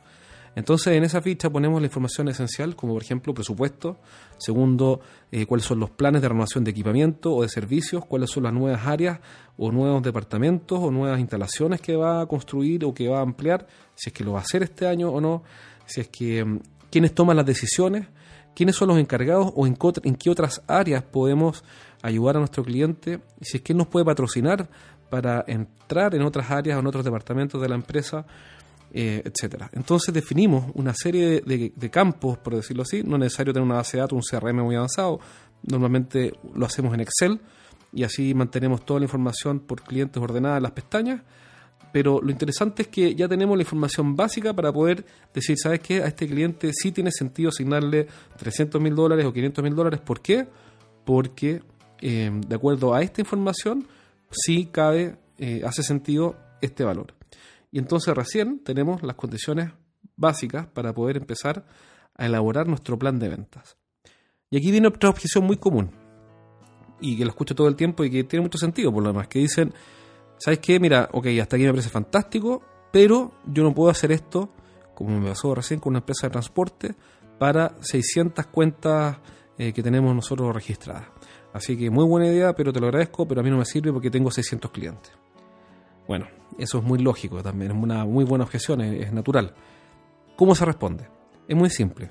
Entonces, 0.56 0.94
en 0.94 1.04
esa 1.04 1.20
ficha 1.20 1.50
ponemos 1.50 1.82
la 1.82 1.86
información 1.86 2.28
esencial, 2.28 2.74
como 2.74 2.94
por 2.94 3.02
ejemplo 3.02 3.34
presupuesto, 3.34 3.98
segundo, 4.38 5.00
eh, 5.30 5.44
cuáles 5.44 5.66
son 5.66 5.78
los 5.78 5.90
planes 5.90 6.22
de 6.22 6.28
renovación 6.28 6.64
de 6.64 6.70
equipamiento 6.70 7.34
o 7.34 7.42
de 7.42 7.50
servicios, 7.50 8.06
cuáles 8.06 8.30
son 8.30 8.44
las 8.44 8.54
nuevas 8.54 8.86
áreas 8.86 9.20
o 9.58 9.70
nuevos 9.70 10.02
departamentos 10.02 10.78
o 10.80 10.90
nuevas 10.90 11.20
instalaciones 11.20 11.82
que 11.82 11.94
va 11.94 12.22
a 12.22 12.26
construir 12.26 12.86
o 12.86 12.94
que 12.94 13.06
va 13.06 13.18
a 13.18 13.22
ampliar, 13.22 13.66
si 13.94 14.08
es 14.08 14.14
que 14.14 14.24
lo 14.24 14.32
va 14.32 14.38
a 14.38 14.42
hacer 14.42 14.62
este 14.62 14.86
año 14.86 15.10
o 15.10 15.20
no, 15.20 15.42
si 15.84 16.00
es 16.00 16.08
que 16.08 16.42
mm, 16.42 16.60
quiénes 16.90 17.14
toman 17.14 17.36
las 17.36 17.44
decisiones, 17.44 18.08
quiénes 18.54 18.76
son 18.76 18.88
los 18.88 18.98
encargados 18.98 19.52
o 19.54 19.66
en, 19.66 19.76
en 20.04 20.14
qué 20.14 20.30
otras 20.30 20.62
áreas 20.66 21.02
podemos 21.02 21.64
ayudar 22.02 22.36
a 22.36 22.38
nuestro 22.40 22.64
cliente, 22.64 23.20
y 23.40 23.44
si 23.44 23.58
es 23.58 23.62
que 23.62 23.74
nos 23.74 23.86
puede 23.86 24.04
patrocinar 24.04 24.68
para 25.10 25.44
entrar 25.46 26.14
en 26.14 26.22
otras 26.22 26.50
áreas 26.50 26.76
o 26.76 26.80
en 26.80 26.86
otros 26.86 27.04
departamentos 27.04 27.60
de 27.60 27.68
la 27.68 27.74
empresa 27.76 28.26
eh, 28.98 29.20
etcétera. 29.24 29.68
Entonces 29.74 30.14
definimos 30.14 30.70
una 30.74 30.94
serie 30.94 31.42
de, 31.42 31.90
campos, 31.90 32.38
por 32.38 32.54
decirlo 32.54 32.82
así, 32.82 33.02
no 33.02 33.16
es 33.16 33.20
necesario 33.20 33.52
tener 33.52 33.66
una 33.66 33.74
base 33.74 33.96
de 33.96 34.00
datos, 34.00 34.16
un 34.16 34.22
CRM 34.22 34.62
muy 34.62 34.76
avanzado, 34.76 35.20
normalmente 35.64 36.32
lo 36.54 36.64
hacemos 36.64 36.94
en 36.94 37.00
Excel 37.00 37.40
y 37.92 38.04
así 38.04 38.32
mantenemos 38.32 38.86
toda 38.86 39.00
la 39.00 39.04
información 39.04 39.60
por 39.60 39.82
clientes 39.82 40.22
ordenada 40.22 40.56
en 40.56 40.62
las 40.62 40.72
pestañas, 40.72 41.20
pero 41.92 42.22
lo 42.22 42.30
interesante 42.30 42.82
es 42.82 42.88
que 42.88 43.14
ya 43.14 43.28
tenemos 43.28 43.58
la 43.58 43.64
información 43.64 44.16
básica 44.16 44.54
para 44.54 44.72
poder 44.72 45.04
decir, 45.34 45.58
¿sabes 45.58 45.80
qué? 45.80 46.02
A 46.02 46.06
este 46.06 46.26
cliente 46.26 46.70
sí 46.72 46.90
tiene 46.90 47.10
sentido 47.10 47.50
asignarle 47.50 48.06
300 48.38 48.80
mil 48.80 48.94
dólares 48.94 49.26
o 49.26 49.32
500 49.32 49.62
mil 49.62 49.74
dólares, 49.74 50.00
¿por 50.00 50.22
qué? 50.22 50.46
Porque 51.04 51.60
eh, 52.00 52.30
de 52.46 52.54
acuerdo 52.54 52.94
a 52.94 53.02
esta 53.02 53.20
información 53.20 53.86
sí 54.30 54.66
cabe, 54.66 55.16
eh, 55.38 55.62
hace 55.64 55.82
sentido 55.82 56.36
este 56.60 56.84
valor. 56.84 57.14
Y 57.70 57.78
entonces 57.78 58.14
recién 58.14 58.60
tenemos 58.60 59.02
las 59.02 59.16
condiciones 59.16 59.70
básicas 60.16 60.66
para 60.66 60.94
poder 60.94 61.16
empezar 61.16 61.64
a 62.14 62.26
elaborar 62.26 62.66
nuestro 62.66 62.98
plan 62.98 63.18
de 63.18 63.28
ventas. 63.28 63.76
Y 64.50 64.56
aquí 64.56 64.70
viene 64.70 64.88
otra 64.88 65.10
objeción 65.10 65.44
muy 65.44 65.56
común, 65.56 65.90
y 67.00 67.16
que 67.16 67.24
lo 67.24 67.30
escucho 67.30 67.54
todo 67.54 67.68
el 67.68 67.76
tiempo 67.76 68.04
y 68.04 68.10
que 68.10 68.24
tiene 68.24 68.42
mucho 68.42 68.58
sentido 68.58 68.92
por 68.92 69.02
lo 69.02 69.10
demás, 69.10 69.28
que 69.28 69.38
dicen, 69.38 69.72
¿sabes 70.38 70.60
qué? 70.60 70.80
Mira, 70.80 71.08
ok, 71.12 71.26
hasta 71.40 71.56
aquí 71.56 71.64
me 71.64 71.70
parece 71.70 71.90
fantástico, 71.90 72.62
pero 72.92 73.32
yo 73.46 73.62
no 73.62 73.74
puedo 73.74 73.90
hacer 73.90 74.12
esto, 74.12 74.50
como 74.94 75.18
me 75.20 75.28
pasó 75.28 75.54
recién 75.54 75.80
con 75.80 75.90
una 75.90 75.98
empresa 75.98 76.26
de 76.26 76.32
transporte, 76.32 76.94
para 77.38 77.76
600 77.80 78.46
cuentas 78.46 79.18
eh, 79.58 79.72
que 79.72 79.82
tenemos 79.82 80.14
nosotros 80.14 80.54
registradas. 80.54 81.08
Así 81.56 81.74
que 81.74 81.88
muy 81.88 82.04
buena 82.04 82.26
idea, 82.26 82.54
pero 82.54 82.70
te 82.70 82.80
lo 82.80 82.88
agradezco, 82.88 83.26
pero 83.26 83.40
a 83.40 83.44
mí 83.44 83.48
no 83.48 83.56
me 83.56 83.64
sirve 83.64 83.90
porque 83.90 84.10
tengo 84.10 84.30
600 84.30 84.70
clientes. 84.70 85.10
Bueno, 86.06 86.28
eso 86.58 86.76
es 86.76 86.84
muy 86.84 86.98
lógico 86.98 87.42
también, 87.42 87.70
es 87.70 87.82
una 87.82 88.04
muy 88.04 88.26
buena 88.26 88.44
objeción, 88.44 88.82
es, 88.82 89.10
natural. 89.10 89.54
¿Cómo 90.36 90.54
se 90.54 90.66
responde? 90.66 91.08
Es 91.48 91.56
muy 91.56 91.70
simple. 91.70 92.10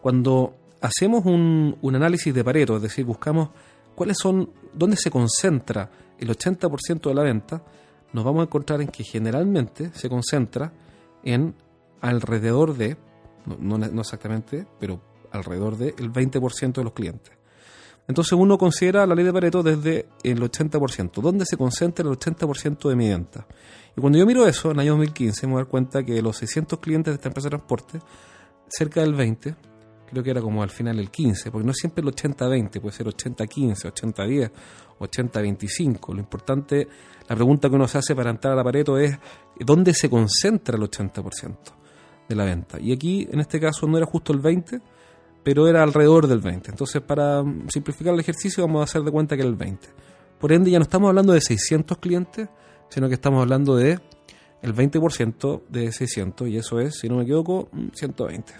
Cuando 0.00 0.54
hacemos 0.80 1.26
un, 1.26 1.76
análisis 1.94 2.32
de 2.32 2.42
Pareto, 2.42 2.76
es 2.76 2.82
decir, 2.82 3.04
buscamos 3.04 3.50
cuáles 3.94 4.16
son, 4.16 4.50
dónde 4.72 4.96
se 4.96 5.10
concentra 5.10 5.90
el 6.18 6.30
80% 6.30 7.02
de 7.02 7.14
la 7.14 7.22
venta, 7.22 7.62
nos 8.14 8.24
vamos 8.24 8.40
a 8.40 8.44
encontrar 8.44 8.80
en 8.80 8.88
que 8.88 9.04
generalmente 9.04 9.90
se 9.92 10.08
concentra 10.08 10.72
en 11.22 11.54
alrededor 12.00 12.74
de, 12.74 12.96
no, 13.58 14.00
exactamente, 14.00 14.66
pero 14.78 15.02
alrededor 15.32 15.76
del 15.76 16.10
20% 16.10 16.72
de 16.72 16.84
los 16.84 16.94
clientes. 16.94 17.39
Entonces 18.08 18.32
uno 18.32 18.58
considera 18.58 19.06
la 19.06 19.14
ley 19.14 19.24
de 19.24 19.32
Pareto 19.32 19.62
desde 19.62 20.08
el 20.22 20.40
80%, 20.40 21.20
¿dónde 21.20 21.44
se 21.46 21.56
concentra 21.56 22.08
el 22.08 22.16
80% 22.16 22.88
de 22.88 22.96
mi 22.96 23.08
venta? 23.08 23.46
Y 23.96 24.00
cuando 24.00 24.18
yo 24.18 24.26
miro 24.26 24.46
eso, 24.46 24.70
en 24.70 24.76
el 24.76 24.80
año 24.80 24.92
2015, 24.92 25.46
me 25.46 25.54
doy 25.54 25.64
cuenta 25.66 26.02
que 26.02 26.14
de 26.14 26.22
los 26.22 26.36
600 26.36 26.78
clientes 26.80 27.12
de 27.12 27.16
esta 27.16 27.28
empresa 27.28 27.46
de 27.46 27.50
transporte, 27.50 28.00
cerca 28.68 29.00
del 29.00 29.14
20, 29.14 29.54
creo 30.10 30.22
que 30.22 30.30
era 30.30 30.40
como 30.40 30.62
al 30.62 30.70
final 30.70 30.98
el 30.98 31.10
15, 31.10 31.50
porque 31.50 31.66
no 31.66 31.72
siempre 31.72 32.02
el 32.02 32.08
80-20, 32.08 32.80
puede 32.80 32.96
ser 32.96 33.06
80-15, 33.06 33.92
80-10, 33.92 34.50
80-25. 34.98 36.14
Lo 36.14 36.20
importante, 36.20 36.88
la 37.28 37.36
pregunta 37.36 37.68
que 37.68 37.76
uno 37.76 37.86
se 37.86 37.98
hace 37.98 38.14
para 38.14 38.30
entrar 38.30 38.52
a 38.54 38.56
la 38.56 38.64
Pareto 38.64 38.98
es, 38.98 39.16
¿dónde 39.58 39.94
se 39.94 40.10
concentra 40.10 40.76
el 40.76 40.82
80% 40.82 41.56
de 42.28 42.34
la 42.34 42.44
venta? 42.44 42.78
Y 42.80 42.92
aquí, 42.92 43.28
en 43.30 43.40
este 43.40 43.60
caso, 43.60 43.86
no 43.86 43.96
era 43.96 44.06
justo 44.06 44.32
el 44.32 44.42
20%, 44.42 44.80
pero 45.42 45.68
era 45.68 45.82
alrededor 45.82 46.26
del 46.26 46.40
20. 46.40 46.70
Entonces, 46.70 47.00
para 47.02 47.42
simplificar 47.68 48.14
el 48.14 48.20
ejercicio, 48.20 48.66
vamos 48.66 48.80
a 48.80 48.84
hacer 48.84 49.02
de 49.02 49.10
cuenta 49.10 49.36
que 49.36 49.42
era 49.42 49.50
el 49.50 49.56
20. 49.56 49.88
Por 50.38 50.52
ende, 50.52 50.70
ya 50.70 50.78
no 50.78 50.84
estamos 50.84 51.08
hablando 51.08 51.32
de 51.32 51.40
600 51.40 51.98
clientes, 51.98 52.48
sino 52.88 53.08
que 53.08 53.14
estamos 53.14 53.40
hablando 53.40 53.76
de 53.76 53.98
el 54.62 54.74
20% 54.74 55.62
de 55.68 55.92
600, 55.92 56.48
y 56.48 56.58
eso 56.58 56.80
es, 56.80 56.98
si 56.98 57.08
no 57.08 57.16
me 57.16 57.22
equivoco, 57.22 57.68
120. 57.94 58.52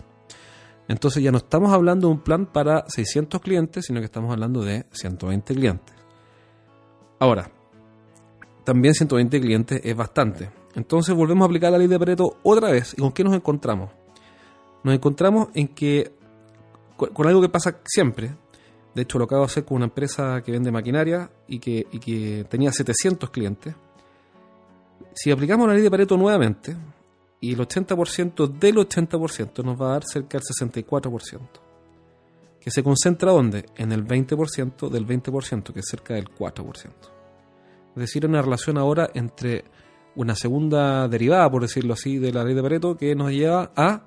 Entonces 0.88 1.22
ya 1.22 1.30
no 1.30 1.38
estamos 1.38 1.72
hablando 1.72 2.08
de 2.08 2.14
un 2.14 2.20
plan 2.20 2.46
para 2.46 2.84
600 2.88 3.40
clientes, 3.40 3.87
sino 3.87 4.00
que 4.00 4.06
estamos 4.06 4.32
hablando 4.32 4.64
de 4.64 4.87
120 4.90 5.54
clientes. 5.54 5.94
Ahora, 7.18 7.50
también 8.64 8.94
120 8.94 9.40
clientes 9.40 9.80
es 9.84 9.94
bastante. 9.94 10.50
Entonces 10.75 11.14
volvemos 11.14 11.44
a 11.44 11.46
aplicar 11.46 11.70
la 11.70 11.78
ley 11.78 11.87
de 11.87 11.99
Pareto 11.99 12.38
otra 12.42 12.70
vez. 12.70 12.94
¿Y 12.96 13.00
con 13.00 13.12
qué 13.12 13.22
nos 13.22 13.34
encontramos? 13.34 13.90
Nos 14.82 14.94
encontramos 14.94 15.49
en 15.54 15.68
que 15.68 16.12
con 17.09 17.26
algo 17.26 17.40
que 17.40 17.49
pasa 17.49 17.78
siempre. 17.85 18.35
De 18.95 19.02
hecho, 19.02 19.19
lo 19.19 19.25
acabo 19.25 19.42
de 19.42 19.47
hacer 19.47 19.64
con 19.64 19.76
una 19.76 19.87
empresa 19.87 20.42
que 20.42 20.52
vende 20.52 20.71
maquinaria 20.73 21.30
y 21.47 21.59
que, 21.59 21.87
que 22.04 22.45
tenía 22.49 22.73
700 22.73 23.30
clientes. 23.30 23.75
Si 25.14 25.30
aplicamos 25.30 25.69
la 25.69 25.75
ley 25.75 25.83
de 25.83 25.90
Pareto 25.90 26.16
nuevamente, 26.16 26.76
y 27.40 27.54
el 27.54 27.59
80% 27.59 28.47
del 28.59 28.76
80% 28.76 29.64
nos 29.64 29.80
va 29.80 29.88
a 29.88 29.92
dar 29.92 30.04
cerca 30.04 30.38
del 30.38 30.71
64%. 30.71 31.40
Que 32.61 32.71
se 32.71 32.83
concentra 32.83 33.33
¿dónde? 33.33 33.64
En 33.76 33.92
el 33.92 34.07
20% 34.07 34.90
del 34.90 35.07
20%, 35.07 35.73
que 35.73 35.80
es 35.80 35.87
cerca 35.88 36.14
del 36.14 36.28
4%. 36.28 36.90
Es 37.95 37.97
decir, 37.97 38.26
una 38.26 38.42
relación 38.42 38.76
ahora 38.76 39.11
entre 39.14 39.64
una 40.14 40.35
segunda 40.35 41.09
derivada, 41.09 41.50
por 41.50 41.62
decirlo 41.62 41.95
así, 41.95 42.19
de 42.19 42.33
la 42.33 42.45
ley 42.45 42.54
de 42.54 42.62
Pareto, 42.62 42.97
que 42.97 43.14
nos 43.14 43.30
lleva 43.30 43.73
a 43.75 44.04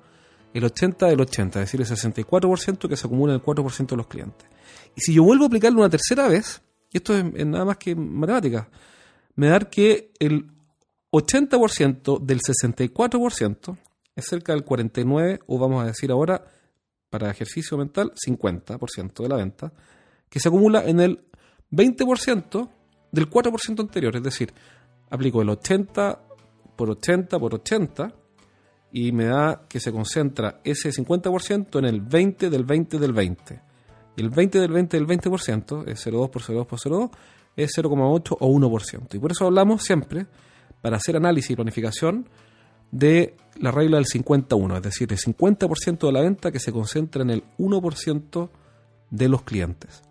el 0.58 0.64
80 0.64 1.06
del 1.06 1.20
80, 1.20 1.62
es 1.62 1.72
decir, 1.72 1.80
el 1.80 1.86
64% 1.86 2.88
que 2.88 2.96
se 2.96 3.06
acumula 3.06 3.34
en 3.34 3.40
el 3.40 3.44
4% 3.44 3.86
de 3.86 3.96
los 3.96 4.06
clientes. 4.06 4.48
Y 4.94 5.00
si 5.00 5.12
yo 5.12 5.24
vuelvo 5.24 5.44
a 5.44 5.46
aplicarlo 5.48 5.80
una 5.80 5.90
tercera 5.90 6.28
vez, 6.28 6.62
y 6.92 6.98
esto 6.98 7.16
es, 7.16 7.46
nada 7.46 7.64
más 7.64 7.76
que 7.76 7.94
matemática, 7.96 8.68
me 9.34 9.48
da 9.48 9.58
que 9.58 10.12
el 10.20 10.46
80% 11.10 12.20
del 12.20 12.40
64% 12.40 13.78
es 14.14 14.24
cerca 14.24 14.52
del 14.52 14.64
49, 14.64 15.40
o 15.46 15.58
vamos 15.58 15.82
a 15.82 15.86
decir 15.86 16.12
ahora, 16.12 16.44
para 17.10 17.30
ejercicio 17.30 17.76
mental, 17.76 18.12
50% 18.14 19.22
de 19.22 19.28
la 19.28 19.36
venta, 19.36 19.72
que 20.28 20.38
se 20.38 20.48
acumula 20.48 20.84
en 20.84 21.00
el 21.00 21.24
20% 21.72 22.68
del 23.10 23.30
4% 23.30 23.80
anterior. 23.80 24.16
Es 24.16 24.22
decir, 24.22 24.52
aplico 25.10 25.42
el 25.42 25.48
80 25.48 26.20
por 26.76 26.90
80 26.90 27.38
por 27.38 27.54
80 27.54 28.14
y 28.96 29.10
me 29.10 29.24
da 29.24 29.62
que 29.68 29.80
se 29.80 29.90
concentra 29.90 30.60
ese 30.62 30.90
50% 30.90 31.80
en 31.80 31.84
el 31.84 32.00
20 32.00 32.48
del 32.48 32.62
20 32.62 33.00
del 33.00 33.12
20. 33.12 33.60
Y 34.16 34.22
el 34.22 34.30
20 34.30 34.60
del 34.60 34.70
20 34.70 34.96
del 34.96 35.06
20% 35.08 35.88
es 35.88 36.06
0,2 36.06 36.30
por 36.30 36.42
0,2 36.42 36.64
por 36.64 36.78
0,2, 36.78 37.10
es 37.56 37.76
0,8 37.76 38.36
o 38.38 38.48
1%. 38.48 39.14
Y 39.14 39.18
por 39.18 39.32
eso 39.32 39.46
hablamos 39.46 39.82
siempre, 39.82 40.28
para 40.80 40.98
hacer 40.98 41.16
análisis 41.16 41.50
y 41.50 41.56
planificación, 41.56 42.28
de 42.92 43.34
la 43.58 43.72
regla 43.72 43.96
del 43.96 44.06
51, 44.06 44.76
es 44.76 44.82
decir, 44.84 45.10
el 45.10 45.18
50% 45.18 46.06
de 46.06 46.12
la 46.12 46.20
venta 46.20 46.52
que 46.52 46.60
se 46.60 46.70
concentra 46.70 47.22
en 47.22 47.30
el 47.30 47.42
1% 47.58 48.48
de 49.10 49.28
los 49.28 49.42
clientes. 49.42 50.04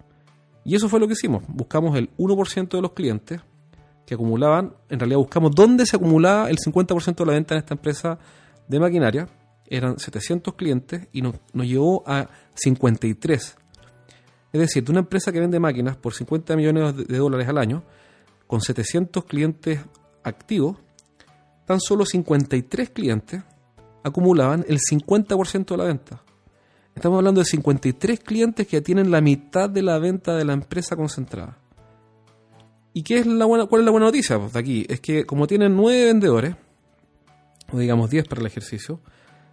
Y 0.66 0.76
eso 0.76 0.90
fue 0.90 1.00
lo 1.00 1.08
que 1.08 1.14
hicimos. 1.14 1.42
Buscamos 1.48 1.98
el 1.98 2.10
1% 2.18 2.68
de 2.68 2.82
los 2.82 2.92
clientes 2.92 3.40
que 4.06 4.16
acumulaban, 4.16 4.74
en 4.90 5.00
realidad 5.00 5.20
buscamos 5.20 5.52
dónde 5.56 5.86
se 5.86 5.96
acumulaba 5.96 6.50
el 6.50 6.58
50% 6.58 7.16
de 7.16 7.26
la 7.26 7.32
venta 7.32 7.56
en 7.56 7.60
esta 7.60 7.76
empresa 7.76 8.20
de 8.68 8.80
maquinaria, 8.80 9.28
eran 9.68 9.98
700 9.98 10.54
clientes 10.56 11.08
y 11.12 11.22
nos, 11.22 11.36
llevó 11.54 12.04
a 12.06 12.30
53. 12.56 13.56
Es 14.54 14.60
decir, 14.60 14.84
de 14.84 14.92
una 14.92 15.00
empresa 15.00 15.32
que 15.32 15.40
vende 15.40 15.60
máquinas 15.60 15.98
por 15.98 16.14
50 16.14 16.56
millones 16.56 17.08
de 17.08 17.18
dólares 17.18 17.48
al 17.48 17.58
año, 17.58 17.84
con 18.48 18.62
700 18.62 19.26
clientes 19.26 19.80
activos, 20.24 20.78
tan 21.66 21.80
solo 21.80 22.06
53 22.06 22.90
clientes 22.92 23.42
acumulaban 24.04 24.66
el 24.68 24.80
50% 24.80 25.66
de 25.66 25.78
la 25.78 25.86
venta. 25.86 26.24
Estamos 26.94 27.18
hablando 27.18 27.42
de 27.42 27.46
53 27.46 28.20
clientes 28.20 28.68
que 28.68 28.82
tienen 28.82 29.10
la 29.10 29.22
mitad 29.22 29.70
de 29.70 29.82
la 29.82 29.98
venta 29.98 30.36
de 30.36 30.46
la 30.46 30.54
empresa 30.54 30.96
concentrada. 30.96 31.58
¿Y 32.94 33.02
qué 33.02 33.20
es 33.20 33.26
la 33.26 33.46
buena, 33.46 33.66
cuál 33.66 33.82
es 33.82 33.86
la 33.86 33.92
buena 33.92 34.06
noticia 34.06 34.38
pues, 34.38 34.54
de 34.54 34.60
aquí? 34.60 34.86
Es 34.88 35.00
que 35.00 35.26
como 35.26 35.48
tienen 35.48 35.76
9 35.76 36.06
vendedores, 36.06 36.56
o 37.74 37.80
digamos 37.80 38.10
10 38.10 38.28
para 38.28 38.42
el 38.42 38.48
ejercicio, 38.48 39.02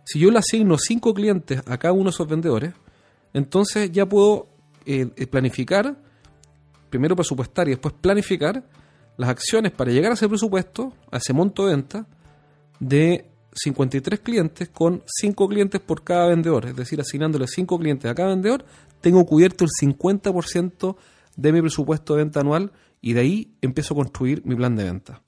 si 0.04 0.18
yo 0.18 0.30
le 0.30 0.38
asigno 0.38 0.76
5 0.78 1.14
clientes 1.14 1.62
a 1.66 1.78
cada 1.78 1.92
uno 1.92 2.04
de 2.04 2.10
esos 2.10 2.28
vendedores, 2.28 2.74
entonces 3.32 3.90
ya 3.90 4.06
puedo 4.06 4.48
eh, 4.84 5.08
eh, 5.16 5.26
planificar, 5.26 5.96
primero 6.90 7.16
presupuestar 7.16 7.68
y 7.68 7.72
después 7.72 7.94
planificar 8.00 8.64
las 9.16 9.30
acciones 9.30 9.72
para 9.72 9.90
llegar 9.90 10.10
a 10.10 10.14
ese 10.14 10.28
presupuesto, 10.28 10.92
a 11.10 11.16
ese 11.18 11.32
monto 11.32 11.66
de 11.66 11.74
venta, 11.74 12.06
de 12.78 13.26
53 13.52 14.20
clientes 14.20 14.68
con 14.68 15.02
5 15.06 15.48
clientes 15.48 15.80
por 15.80 16.04
cada 16.04 16.28
vendedor. 16.28 16.66
Es 16.66 16.76
decir, 16.76 17.00
asignándole 17.00 17.46
5 17.46 17.78
clientes 17.78 18.10
a 18.10 18.14
cada 18.14 18.30
vendedor, 18.30 18.64
tengo 19.00 19.24
cubierto 19.24 19.64
el 19.64 19.70
50% 19.70 20.96
de 21.36 21.52
mi 21.52 21.60
presupuesto 21.60 22.14
de 22.14 22.24
venta 22.24 22.40
anual 22.40 22.72
y 23.00 23.14
de 23.14 23.20
ahí 23.20 23.54
empiezo 23.60 23.94
a 23.94 23.98
construir 23.98 24.42
mi 24.44 24.54
plan 24.54 24.76
de 24.76 24.84
venta. 24.84 25.22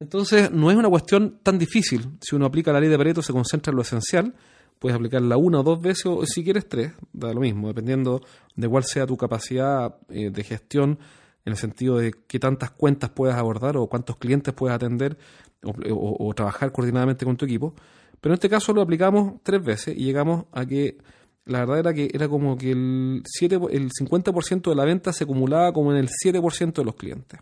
Entonces, 0.00 0.50
no 0.52 0.70
es 0.70 0.76
una 0.76 0.88
cuestión 0.88 1.40
tan 1.42 1.58
difícil. 1.58 2.18
Si 2.20 2.36
uno 2.36 2.46
aplica 2.46 2.72
la 2.72 2.80
ley 2.80 2.88
de 2.88 2.96
Pareto, 2.96 3.20
se 3.20 3.32
concentra 3.32 3.70
en 3.72 3.76
lo 3.76 3.82
esencial. 3.82 4.34
Puedes 4.78 4.94
aplicarla 4.94 5.36
una 5.36 5.60
o 5.60 5.62
dos 5.64 5.80
veces, 5.80 6.06
o 6.06 6.24
si 6.24 6.44
quieres 6.44 6.68
tres, 6.68 6.92
da 7.12 7.32
lo 7.32 7.40
mismo, 7.40 7.66
dependiendo 7.66 8.22
de 8.54 8.68
cuál 8.68 8.84
sea 8.84 9.06
tu 9.06 9.16
capacidad 9.16 9.96
eh, 10.08 10.30
de 10.30 10.44
gestión, 10.44 11.00
en 11.44 11.52
el 11.52 11.56
sentido 11.56 11.98
de 11.98 12.12
qué 12.28 12.38
tantas 12.38 12.70
cuentas 12.70 13.10
puedas 13.10 13.36
abordar 13.36 13.76
o 13.76 13.88
cuántos 13.88 14.16
clientes 14.18 14.54
puedes 14.54 14.74
atender 14.74 15.18
o, 15.62 16.32
trabajar 16.34 16.70
coordinadamente 16.70 17.24
con 17.24 17.36
tu 17.36 17.46
equipo. 17.46 17.74
Pero 18.20 18.34
en 18.34 18.34
este 18.34 18.48
caso 18.48 18.72
lo 18.72 18.82
aplicamos 18.82 19.40
tres 19.42 19.64
veces 19.64 19.96
y 19.96 20.04
llegamos 20.04 20.44
a 20.52 20.66
que 20.66 20.98
la 21.46 21.60
verdad 21.60 21.78
era 21.78 21.94
que 21.94 22.10
era 22.12 22.28
como 22.28 22.56
que 22.56 22.72
el, 22.72 23.22
7, 23.24 23.58
el 23.70 23.90
50% 23.90 24.68
de 24.68 24.76
la 24.76 24.84
venta 24.84 25.12
se 25.12 25.24
acumulaba 25.24 25.72
como 25.72 25.90
en 25.92 25.98
el 25.98 26.08
7% 26.08 26.72
de 26.72 26.84
los 26.84 26.94
clientes. 26.94 27.40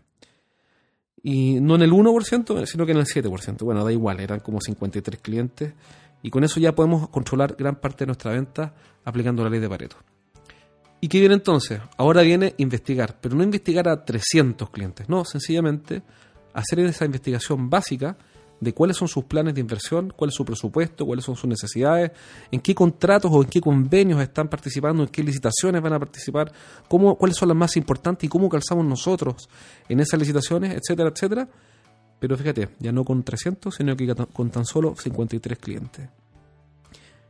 Y 1.29 1.59
no 1.59 1.75
en 1.75 1.81
el 1.81 1.91
1%, 1.91 2.65
sino 2.65 2.85
que 2.85 2.93
en 2.93 2.99
el 2.99 3.05
7%. 3.05 3.57
Bueno, 3.65 3.83
da 3.83 3.91
igual, 3.91 4.21
eran 4.21 4.39
como 4.39 4.61
53 4.61 5.19
clientes. 5.19 5.73
Y 6.21 6.29
con 6.29 6.45
eso 6.45 6.57
ya 6.61 6.73
podemos 6.73 7.09
controlar 7.09 7.57
gran 7.59 7.75
parte 7.81 8.05
de 8.05 8.05
nuestra 8.05 8.31
venta 8.31 8.73
aplicando 9.03 9.43
la 9.43 9.49
ley 9.49 9.59
de 9.59 9.67
Pareto. 9.67 9.97
¿Y 11.01 11.09
qué 11.09 11.19
viene 11.19 11.35
entonces? 11.35 11.81
Ahora 11.97 12.21
viene 12.21 12.53
investigar, 12.59 13.17
pero 13.19 13.35
no 13.35 13.43
investigar 13.43 13.89
a 13.89 14.05
300 14.05 14.69
clientes, 14.69 15.09
no, 15.09 15.25
sencillamente 15.25 16.01
hacer 16.53 16.79
esa 16.79 17.03
investigación 17.03 17.69
básica 17.69 18.15
de 18.59 18.73
cuáles 18.73 18.97
son 18.97 19.07
sus 19.07 19.25
planes 19.25 19.53
de 19.53 19.61
inversión, 19.61 20.11
cuál 20.15 20.29
es 20.29 20.35
su 20.35 20.43
presupuesto, 20.43 21.05
cuáles 21.05 21.25
son 21.25 21.35
sus 21.35 21.49
necesidades, 21.49 22.11
en 22.51 22.59
qué 22.59 22.73
contratos 22.73 23.31
o 23.33 23.41
en 23.41 23.49
qué 23.49 23.61
convenios 23.61 24.21
están 24.21 24.47
participando, 24.47 25.03
en 25.03 25.09
qué 25.09 25.23
licitaciones 25.23 25.81
van 25.81 25.93
a 25.93 25.99
participar, 25.99 26.51
cómo, 26.87 27.15
cuáles 27.15 27.37
son 27.37 27.49
las 27.49 27.57
más 27.57 27.77
importantes 27.77 28.25
y 28.25 28.29
cómo 28.29 28.49
calzamos 28.49 28.85
nosotros 28.85 29.49
en 29.87 29.99
esas 29.99 30.19
licitaciones, 30.19 30.75
etcétera, 30.75 31.09
etcétera. 31.09 31.47
Pero 32.19 32.35
fíjate, 32.35 32.69
ya 32.79 32.91
no 32.91 33.05
con 33.05 33.23
300, 33.23 33.73
sino 33.75 33.95
que 33.95 34.13
con 34.33 34.49
tan 34.49 34.65
solo 34.65 34.95
53 34.95 35.57
clientes. 35.59 36.09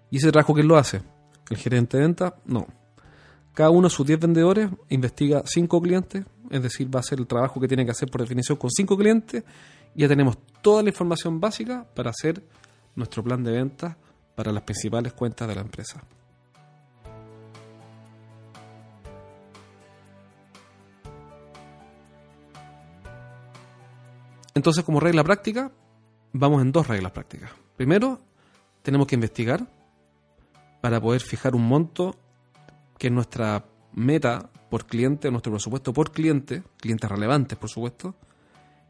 ¿Y 0.10 0.18
ese 0.18 0.32
trabajo 0.32 0.54
quién 0.54 0.68
lo 0.68 0.78
hace? 0.78 1.02
¿El 1.50 1.58
gerente 1.58 1.98
de 1.98 2.04
venta? 2.04 2.36
No. 2.46 2.68
Cada 3.54 3.70
uno 3.70 3.90
de 3.90 3.94
sus 3.94 4.06
10 4.06 4.20
vendedores 4.20 4.70
investiga 4.90 5.42
5 5.46 5.82
clientes, 5.82 6.26
es 6.50 6.62
decir, 6.62 6.94
va 6.94 7.00
a 7.00 7.02
hacer 7.02 7.20
el 7.20 7.28
trabajo 7.28 7.60
que 7.60 7.68
tiene 7.68 7.84
que 7.84 7.92
hacer 7.92 8.10
por 8.10 8.22
definición 8.22 8.58
con 8.58 8.70
5 8.70 8.98
clientes 8.98 9.44
ya 9.98 10.08
tenemos 10.08 10.38
toda 10.62 10.84
la 10.84 10.90
información 10.90 11.40
básica 11.40 11.86
para 11.96 12.12
hacer 12.12 12.44
nuestro 12.96 13.24
plan 13.24 13.44
de 13.44 13.52
ventas 13.52 13.96
para 14.36 14.52
las 14.52 14.64
principales 14.64 15.14
cuentas 15.14 15.48
de 15.48 15.56
la 15.56 15.62
empresa. 15.62 16.04
Entonces, 24.54 24.84
como 24.84 25.00
regla 25.00 25.24
práctica, 25.24 25.72
vamos 26.34 26.62
en 26.62 26.72
dos 26.72 26.88
reglas 26.88 27.12
prácticas. 27.12 27.52
Primero, 27.76 28.20
tenemos 28.84 29.08
que 29.08 29.16
investigar 29.16 29.68
para 30.82 31.02
poder 31.02 31.22
fijar 31.22 31.56
un 31.56 31.68
monto 31.68 32.16
que 32.98 33.08
es 33.08 33.14
nuestra 33.14 33.66
meta 33.94 34.50
por 34.70 34.86
cliente, 34.86 35.30
nuestro 35.32 35.52
presupuesto 35.52 35.94
por 35.94 36.12
cliente, 36.12 36.64
clientes 36.78 37.10
relevantes, 37.10 37.58
por 37.58 37.70
supuesto. 37.70 38.16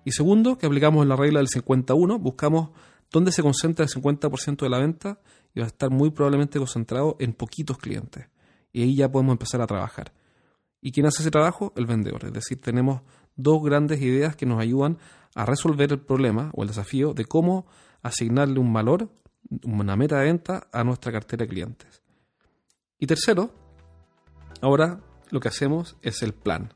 Y 0.07 0.13
segundo, 0.13 0.57
que 0.57 0.65
aplicamos 0.65 1.05
la 1.05 1.17
regla 1.17 1.39
del 1.39 1.49
51, 1.49 2.17
buscamos 2.19 2.69
dónde 3.11 3.33
se 3.33 3.41
concentra 3.41 3.83
el 3.83 3.91
50% 3.91 4.59
de 4.59 4.69
la 4.69 4.79
venta 4.79 5.19
y 5.53 5.59
va 5.59 5.65
a 5.65 5.67
estar 5.67 5.89
muy 5.89 6.11
probablemente 6.11 6.59
concentrado 6.59 7.17
en 7.19 7.33
poquitos 7.33 7.77
clientes. 7.77 8.25
Y 8.71 8.83
ahí 8.83 8.95
ya 8.95 9.11
podemos 9.11 9.33
empezar 9.33 9.59
a 9.59 9.67
trabajar. 9.67 10.13
¿Y 10.79 10.93
quién 10.93 11.07
hace 11.07 11.23
ese 11.23 11.29
trabajo? 11.29 11.73
El 11.75 11.87
vendedor. 11.87 12.23
Es 12.23 12.31
decir, 12.31 12.61
tenemos 12.61 13.01
dos 13.35 13.61
grandes 13.61 14.01
ideas 14.01 14.37
que 14.37 14.45
nos 14.45 14.61
ayudan 14.61 14.97
a 15.35 15.45
resolver 15.45 15.91
el 15.91 15.99
problema 15.99 16.51
o 16.53 16.61
el 16.61 16.69
desafío 16.69 17.13
de 17.13 17.25
cómo 17.25 17.65
asignarle 18.01 18.61
un 18.61 18.71
valor, 18.71 19.09
una 19.65 19.97
meta 19.97 20.19
de 20.19 20.23
venta 20.27 20.67
a 20.71 20.85
nuestra 20.85 21.11
cartera 21.11 21.43
de 21.43 21.49
clientes. 21.49 22.01
Y 22.97 23.07
tercero, 23.07 23.51
ahora 24.61 25.01
lo 25.31 25.41
que 25.41 25.49
hacemos 25.49 25.97
es 26.01 26.23
el 26.23 26.33
plan. 26.33 26.71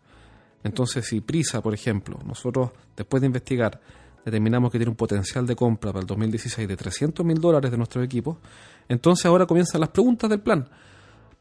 Entonces, 0.64 1.06
si 1.06 1.22
Prisa, 1.22 1.62
por 1.62 1.74
ejemplo, 1.74 2.20
nosotros 2.26 2.72
después 2.96 3.22
de 3.22 3.28
investigar 3.28 3.80
determinamos 4.24 4.72
que 4.72 4.78
tiene 4.78 4.92
un 4.92 4.96
potencial 4.96 5.48
de 5.48 5.56
compra 5.56 5.92
para 5.92 6.02
el 6.02 6.08
2016 6.08 6.68
de 6.68 6.78
300 6.78 7.26
mil 7.26 7.40
dólares 7.40 7.72
de 7.72 7.78
nuestro 7.78 8.04
equipo, 8.04 8.38
entonces 8.88 9.26
ahora 9.26 9.46
comienzan 9.46 9.82
las 9.82 9.90
preguntas 9.90 10.30
del 10.30 10.42
plan. 10.42 10.70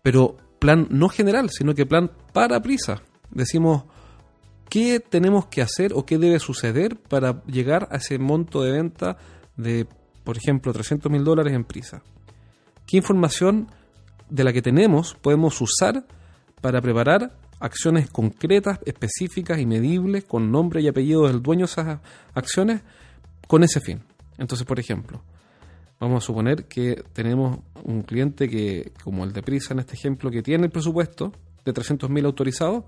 Pero 0.02 0.36
plan 0.58 0.86
no 0.90 1.08
general, 1.08 1.50
sino 1.50 1.74
que 1.74 1.86
plan 1.86 2.10
para 2.32 2.60
Prisa. 2.60 3.02
Decimos, 3.30 3.84
¿qué 4.68 5.00
tenemos 5.00 5.46
que 5.46 5.62
hacer 5.62 5.92
o 5.94 6.06
qué 6.06 6.18
debe 6.18 6.38
suceder 6.38 6.96
para 6.96 7.42
llegar 7.44 7.88
a 7.90 7.96
ese 7.96 8.18
monto 8.18 8.62
de 8.62 8.72
venta 8.72 9.16
de, 9.56 9.86
por 10.24 10.36
ejemplo, 10.36 10.72
300 10.72 11.10
mil 11.12 11.24
dólares 11.24 11.52
en 11.52 11.64
Prisa? 11.64 12.02
¿Qué 12.86 12.96
información 12.96 13.68
de 14.28 14.44
la 14.44 14.52
que 14.52 14.62
tenemos 14.62 15.14
podemos 15.20 15.60
usar 15.60 16.06
para 16.60 16.80
preparar 16.80 17.36
acciones 17.60 18.10
concretas, 18.10 18.80
específicas 18.84 19.58
y 19.60 19.66
medibles 19.66 20.24
con 20.24 20.50
nombre 20.50 20.80
y 20.80 20.88
apellido 20.88 21.26
del 21.26 21.42
dueño 21.42 21.66
de 21.66 21.72
esas 21.72 22.00
acciones 22.34 22.80
con 23.46 23.62
ese 23.62 23.80
fin. 23.80 24.00
Entonces, 24.38 24.66
por 24.66 24.80
ejemplo, 24.80 25.22
vamos 26.00 26.24
a 26.24 26.26
suponer 26.26 26.64
que 26.64 27.04
tenemos 27.12 27.58
un 27.84 28.02
cliente 28.02 28.48
que, 28.48 28.92
como 29.04 29.24
el 29.24 29.32
de 29.32 29.42
Prisa 29.42 29.74
en 29.74 29.80
este 29.80 29.94
ejemplo, 29.94 30.30
que 30.30 30.42
tiene 30.42 30.64
el 30.64 30.70
presupuesto 30.70 31.32
de 31.64 31.74
300.000 31.74 32.24
autorizados, 32.24 32.84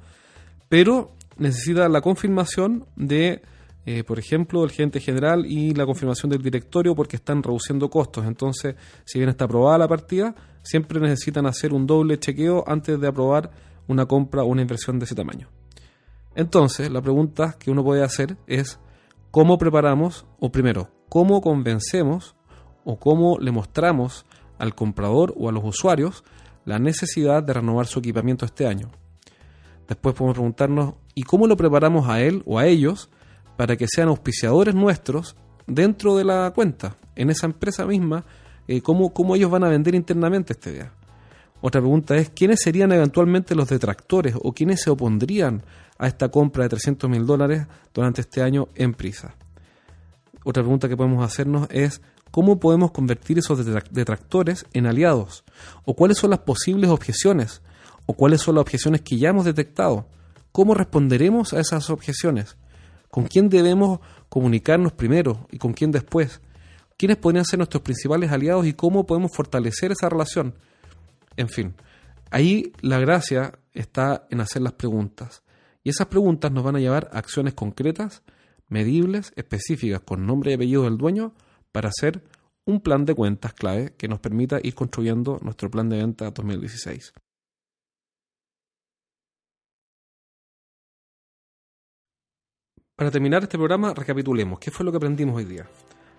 pero 0.69 1.13
necesita 1.37 1.89
la 1.91 2.01
confirmación 2.01 2.87
de, 2.97 3.43
eh, 3.85 4.05
por 4.05 4.19
ejemplo, 4.19 4.65
el 4.65 4.71
gerente 4.71 5.01
general 5.01 5.45
y 5.45 5.75
la 5.75 5.85
confirmación 5.85 6.31
del 6.31 6.43
directorio 6.43 6.95
porque 6.95 7.17
están 7.17 7.43
reduciendo 7.43 7.91
costos. 7.91 8.25
Entonces, 8.25 8.77
si 9.05 9.19
bien 9.19 9.29
está 9.29 9.45
aprobada 9.45 9.77
la 9.77 9.89
partida, 9.89 10.35
siempre 10.63 10.99
necesitan 10.99 11.45
hacer 11.45 11.75
un 11.75 11.87
doble 11.87 12.19
chequeo 12.19 12.65
antes 12.67 12.99
de 12.99 13.07
aprobar 13.07 13.51
una 13.89 14.07
compra 14.07 14.43
o 14.43 14.47
una 14.47 14.63
inversión 14.63 14.99
de 14.99 15.05
ese 15.05 15.15
tamaño. 15.15 15.49
Entonces, 16.35 16.91
la 16.91 17.03
pregunta 17.03 17.57
que 17.59 17.71
uno 17.71 17.85
puede 17.85 18.03
hacer 18.03 18.37
es 18.47 18.79
cómo 19.31 19.59
preparamos, 19.59 20.27
o 20.41 20.51
primero, 20.51 20.89
cómo 21.09 21.41
convencemos 21.41 22.35
o 22.85 22.99
cómo 22.99 23.39
le 23.39 23.53
mostramos 23.53 24.25
al 24.59 24.75
comprador 24.75 25.35
o 25.37 25.49
a 25.49 25.53
los 25.53 25.65
usuarios 25.65 26.25
la 26.65 26.79
necesidad 26.79 27.43
de 27.43 27.53
renovar 27.53 27.87
su 27.87 27.99
equipamiento 27.99 28.45
este 28.45 28.67
año. 28.67 28.91
Después 29.89 30.15
podemos 30.15 30.37
preguntarnos, 30.37 30.95
¿y 31.15 31.23
cómo 31.25 31.47
lo 31.47 31.57
preparamos 31.57 32.09
a 32.09 32.21
él 32.21 32.43
o 32.47 32.59
a 32.59 32.67
ellos 32.67 33.11
para 33.57 33.77
que 33.77 33.87
sean 33.89 34.09
auspiciadores 34.09 34.75
nuestros 34.75 35.37
dentro 35.67 36.17
de 36.17 36.25
la 36.25 36.51
cuenta, 36.55 36.97
en 37.15 37.31
esa 37.31 37.47
empresa 37.47 37.85
misma, 37.85 38.25
eh, 38.69 38.81
cómo, 38.81 39.13
cómo 39.13 39.37
ellos 39.37 39.51
van 39.51 39.65
a 39.65 39.69
vender 39.69 39.95
internamente 39.95 40.53
este 40.53 40.73
día? 40.73 40.93
Otra 41.65 41.81
pregunta 41.81 42.17
es, 42.17 42.29
¿quiénes 42.31 42.61
serían 42.61 42.91
eventualmente 42.91 43.55
los 43.55 43.69
detractores 43.69 44.35
o 44.43 44.53
quiénes 44.53 44.83
se 44.83 44.91
opondrían 44.91 45.63
a 45.97 46.09
esta 46.09 46.29
compra 46.29 46.65
de 46.65 46.71
300 46.71 47.09
mil 47.09 47.25
dólares 47.25 47.69
durante 47.95 48.21
este 48.21 48.43
año 48.43 48.67
en 48.75 48.95
prisa? 48.95 49.37
Otra 50.45 50.65
pregunta 50.65 50.89
que 50.89 50.97
podemos 50.97 51.25
hacernos 51.25 51.69
es, 51.71 52.03
¿cómo 52.33 52.59
podemos 52.59 52.91
convertir 52.91 53.39
esos 53.39 53.65
detractores 53.65 54.67
en 54.73 54.87
aliados? 54.87 55.45
¿O 55.85 55.95
cuáles 55.95 56.19
son 56.19 56.31
las 56.31 56.41
posibles 56.41 56.91
objeciones? 56.91 57.63
¿O 58.07 58.15
cuáles 58.15 58.41
son 58.41 58.57
las 58.57 58.63
objeciones 58.63 59.03
que 59.03 59.17
ya 59.17 59.29
hemos 59.29 59.45
detectado? 59.45 60.09
¿Cómo 60.51 60.75
responderemos 60.75 61.53
a 61.53 61.61
esas 61.61 61.91
objeciones? 61.91 62.57
¿Con 63.09 63.29
quién 63.29 63.49
debemos 63.49 64.01
comunicarnos 64.29 64.95
primero 64.95 65.47
y 65.53 65.59
con 65.59 65.75
quién 65.75 65.93
después? 65.93 66.41
¿Quiénes 66.97 67.19
podrían 67.19 67.45
ser 67.45 67.61
nuestros 67.61 67.85
principales 67.85 68.33
aliados 68.33 68.67
y 68.67 68.73
cómo 68.73 69.07
podemos 69.07 69.31
fortalecer 69.33 69.93
esa 69.93 70.09
relación? 70.09 70.55
En 71.37 71.49
fin, 71.49 71.75
ahí 72.31 72.73
la 72.81 72.99
gracia 72.99 73.59
está 73.73 74.27
en 74.31 74.41
hacer 74.41 74.63
las 74.63 74.75
preguntas. 74.75 75.43
Y 75.85 75.91
esas 75.91 76.07
preguntas 76.07 76.53
nos 76.53 76.65
van 76.65 76.77
a 76.77 76.81
llevar 76.81 77.11
a 77.13 77.19
acciones 77.19 77.55
concretas, 77.55 78.23
medibles, 78.69 79.33
específicas, 79.37 80.01
con 80.01 80.27
nombre 80.27 80.53
y 80.53 80.55
apellido 80.55 80.85
del 80.85 80.99
dueño, 80.99 81.35
para 81.73 81.89
hacer 81.89 82.23
un 82.65 82.81
plan 82.81 83.05
de 83.05 83.15
cuentas 83.15 83.55
clave 83.55 83.95
que 83.97 84.09
nos 84.09 84.21
permita 84.21 84.61
ir 84.63 84.75
construyendo 84.75 85.39
nuestro 85.43 85.71
plan 85.71 85.89
de 85.89 85.97
venta 85.97 86.31
2016. 86.31 87.13
Para 92.95 93.11
terminar 93.11 93.43
este 93.43 93.59
programa, 93.59 93.93
recapitulemos. 93.95 94.61
¿Qué 94.61 94.71
fue 94.71 94.85
lo 94.85 94.93
que 94.93 94.99
aprendimos 94.99 95.35
hoy 95.35 95.45
día? 95.45 95.67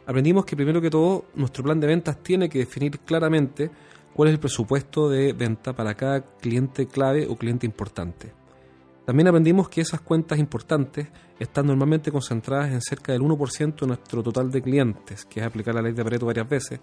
Aprendimos 0.06 0.44
que 0.44 0.58
primero 0.58 0.82
que 0.82 0.90
todo, 0.90 1.28
nuestro 1.36 1.64
plan 1.64 1.80
de 1.80 1.88
ventas 1.88 2.22
tiene 2.22 2.50
que 2.50 2.60
definir 2.60 3.00
claramente 3.00 3.72
cuál 4.14 4.30
es 4.30 4.34
el 4.34 4.40
presupuesto 4.40 5.10
de 5.10 5.34
venta 5.34 5.74
para 5.74 5.96
cada 5.96 6.22
cliente 6.22 6.88
clave 6.88 7.28
o 7.28 7.36
cliente 7.36 7.66
importante. 7.66 8.32
También 9.06 9.28
aprendimos 9.28 9.68
que 9.68 9.82
esas 9.82 10.00
cuentas 10.00 10.40
importantes 10.40 11.08
están 11.38 11.68
normalmente 11.68 12.12
concentradas 12.12 12.72
en 12.72 12.82
cerca 12.82 13.12
del 13.12 13.22
1% 13.22 13.82
de 13.82 13.88
nuestro 13.88 14.24
total 14.24 14.50
de 14.50 14.62
clientes, 14.62 15.26
que 15.26 15.42
es 15.42 15.46
aplicar 15.46 15.76
la 15.76 15.82
ley 15.82 15.92
de 15.92 16.04
Pareto 16.04 16.26
varias 16.26 16.48
veces, 16.48 16.80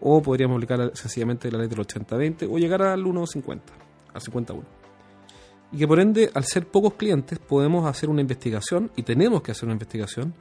o 0.00 0.20
podríamos 0.20 0.56
aplicar 0.56 0.90
sencillamente 0.94 1.50
la 1.50 1.58
ley 1.58 1.68
del 1.68 1.78
80-20 1.78 2.48
o 2.50 2.58
llegar 2.58 2.82
al 2.82 3.02
1,50, 3.02 3.60
al 4.12 4.20
51. 4.20 4.64
Y 5.72 5.78
que 5.78 5.88
por 5.88 5.98
ende, 5.98 6.30
al 6.34 6.44
ser 6.44 6.66
pocos 6.66 6.94
clientes, 6.94 7.38
podemos 7.38 7.86
hacer 7.86 8.10
una 8.10 8.20
investigación 8.20 8.90
y 8.94 9.02
tenemos 9.02 9.40
que 9.42 9.52
hacer 9.52 9.64
una 9.64 9.72
investigación, 9.72 10.34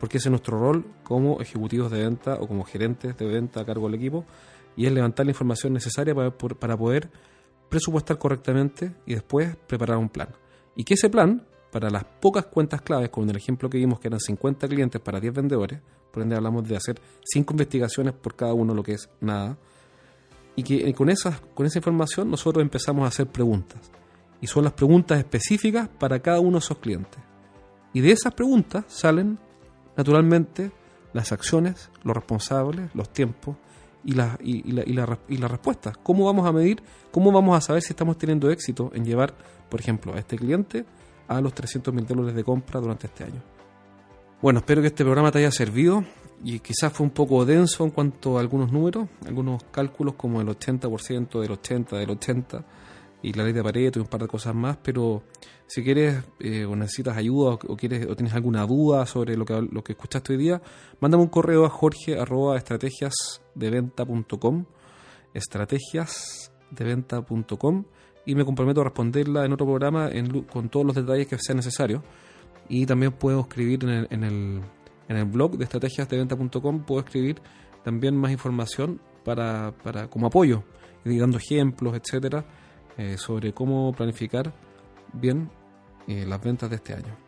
porque 0.00 0.18
ese 0.18 0.28
es 0.28 0.30
nuestro 0.30 0.58
rol 0.58 0.84
como 1.04 1.40
ejecutivos 1.40 1.90
de 1.92 2.00
venta 2.00 2.34
o 2.40 2.48
como 2.48 2.64
gerentes 2.64 3.16
de 3.16 3.26
venta 3.26 3.60
a 3.60 3.64
cargo 3.64 3.86
del 3.86 3.94
equipo, 3.94 4.24
y 4.76 4.86
es 4.86 4.92
levantar 4.92 5.26
la 5.26 5.32
información 5.32 5.72
necesaria 5.72 6.14
para, 6.14 6.30
para 6.30 6.76
poder 6.76 7.10
presupuestar 7.68 8.18
correctamente 8.18 8.94
y 9.06 9.14
después 9.14 9.56
preparar 9.66 9.98
un 9.98 10.08
plan. 10.08 10.28
Y 10.76 10.84
que 10.84 10.94
ese 10.94 11.08
plan, 11.10 11.46
para 11.70 11.90
las 11.90 12.04
pocas 12.04 12.46
cuentas 12.46 12.82
claves, 12.82 13.10
como 13.10 13.24
en 13.24 13.30
el 13.30 13.36
ejemplo 13.36 13.68
que 13.68 13.78
vimos 13.78 14.00
que 14.00 14.08
eran 14.08 14.20
50 14.20 14.68
clientes 14.68 15.00
para 15.00 15.20
10 15.20 15.34
vendedores, 15.34 15.80
por 16.12 16.22
ende 16.22 16.36
hablamos 16.36 16.68
de 16.68 16.76
hacer 16.76 17.00
5 17.24 17.52
investigaciones 17.52 18.14
por 18.14 18.36
cada 18.36 18.54
uno, 18.54 18.74
lo 18.74 18.82
que 18.82 18.92
es 18.92 19.08
nada, 19.20 19.58
y 20.56 20.62
que 20.62 20.92
con, 20.94 21.10
esas, 21.10 21.40
con 21.54 21.66
esa 21.66 21.78
información 21.78 22.30
nosotros 22.30 22.62
empezamos 22.62 23.04
a 23.04 23.08
hacer 23.08 23.26
preguntas. 23.26 23.90
Y 24.40 24.46
son 24.46 24.64
las 24.64 24.72
preguntas 24.72 25.18
específicas 25.18 25.88
para 25.88 26.20
cada 26.20 26.38
uno 26.38 26.52
de 26.52 26.58
esos 26.58 26.78
clientes. 26.78 27.18
Y 27.92 28.00
de 28.00 28.12
esas 28.12 28.34
preguntas 28.34 28.84
salen, 28.88 29.38
naturalmente, 29.96 30.70
las 31.12 31.32
acciones, 31.32 31.90
los 32.02 32.14
responsables, 32.14 32.94
los 32.94 33.12
tiempos 33.12 33.56
y 34.04 34.12
la, 34.12 34.38
y, 34.42 34.70
la, 34.72 34.82
y, 34.86 34.92
la, 34.92 35.18
y 35.28 35.36
la 35.38 35.48
respuesta. 35.48 35.92
¿Cómo 36.02 36.26
vamos 36.26 36.46
a 36.46 36.52
medir? 36.52 36.82
¿Cómo 37.10 37.32
vamos 37.32 37.56
a 37.56 37.60
saber 37.60 37.82
si 37.82 37.92
estamos 37.92 38.18
teniendo 38.18 38.50
éxito 38.50 38.90
en 38.94 39.04
llevar, 39.04 39.34
por 39.68 39.80
ejemplo, 39.80 40.14
a 40.14 40.18
este 40.18 40.36
cliente 40.36 40.84
a 41.28 41.40
los 41.40 41.54
300 41.54 41.92
mil 41.94 42.06
dólares 42.06 42.34
de 42.34 42.44
compra 42.44 42.80
durante 42.80 43.06
este 43.06 43.24
año? 43.24 43.42
Bueno, 44.42 44.58
espero 44.58 44.82
que 44.82 44.88
este 44.88 45.04
programa 45.04 45.32
te 45.32 45.38
haya 45.38 45.50
servido 45.50 46.04
y 46.44 46.58
quizás 46.58 46.92
fue 46.92 47.04
un 47.04 47.12
poco 47.12 47.44
denso 47.46 47.84
en 47.84 47.90
cuanto 47.90 48.36
a 48.36 48.40
algunos 48.40 48.70
números, 48.70 49.08
algunos 49.26 49.64
cálculos 49.70 50.14
como 50.14 50.40
el 50.40 50.48
80% 50.48 51.40
del 51.40 51.52
80 51.52 51.96
del 51.96 52.10
80 52.10 52.64
y 53.22 53.32
la 53.32 53.44
ley 53.44 53.54
de 53.54 53.62
Pareto 53.62 53.98
y 53.98 54.02
un 54.02 54.08
par 54.08 54.20
de 54.20 54.28
cosas 54.28 54.54
más, 54.54 54.76
pero 54.82 55.22
si 55.66 55.82
quieres 55.82 56.22
eh, 56.40 56.66
o 56.66 56.76
necesitas 56.76 57.16
ayuda 57.16 57.54
o, 57.54 57.76
quieres 57.76 58.06
o 58.06 58.14
tienes 58.14 58.34
alguna 58.34 58.66
duda 58.66 59.06
sobre 59.06 59.34
lo 59.36 59.46
que, 59.46 59.62
lo 59.62 59.82
que 59.82 59.92
escuchaste 59.92 60.34
hoy 60.34 60.38
día, 60.38 60.60
mándame 61.00 61.22
un 61.22 61.30
correo 61.30 61.64
a 61.64 61.70
jorge 61.70 62.18
estrategiasdeventa.com 63.54 64.64
estrategiasdeventa.com 65.34 67.84
y 68.26 68.34
me 68.34 68.44
comprometo 68.44 68.80
a 68.80 68.84
responderla 68.84 69.44
en 69.44 69.52
otro 69.52 69.66
programa 69.66 70.10
con 70.50 70.68
todos 70.68 70.86
los 70.86 70.94
detalles 70.94 71.26
que 71.26 71.36
sean 71.38 71.56
necesarios. 71.56 72.02
Y 72.68 72.86
también 72.86 73.12
puedo 73.12 73.40
escribir 73.40 73.84
en 73.84 73.90
el, 73.90 74.06
en 74.10 74.24
el, 74.24 74.60
en 75.08 75.16
el 75.16 75.24
blog 75.26 75.58
de 75.58 75.64
estrategiasdeventa.com, 75.64 76.84
puedo 76.84 77.00
escribir 77.00 77.40
también 77.82 78.16
más 78.16 78.32
información 78.32 79.00
para, 79.24 79.74
para 79.82 80.08
como 80.08 80.26
apoyo, 80.26 80.64
y 81.04 81.18
dando 81.18 81.38
ejemplos, 81.38 81.94
etcétera 81.94 82.44
eh, 82.96 83.16
sobre 83.18 83.52
cómo 83.52 83.92
planificar 83.92 84.54
bien 85.12 85.50
eh, 86.06 86.24
las 86.26 86.42
ventas 86.42 86.70
de 86.70 86.76
este 86.76 86.94
año. 86.94 87.23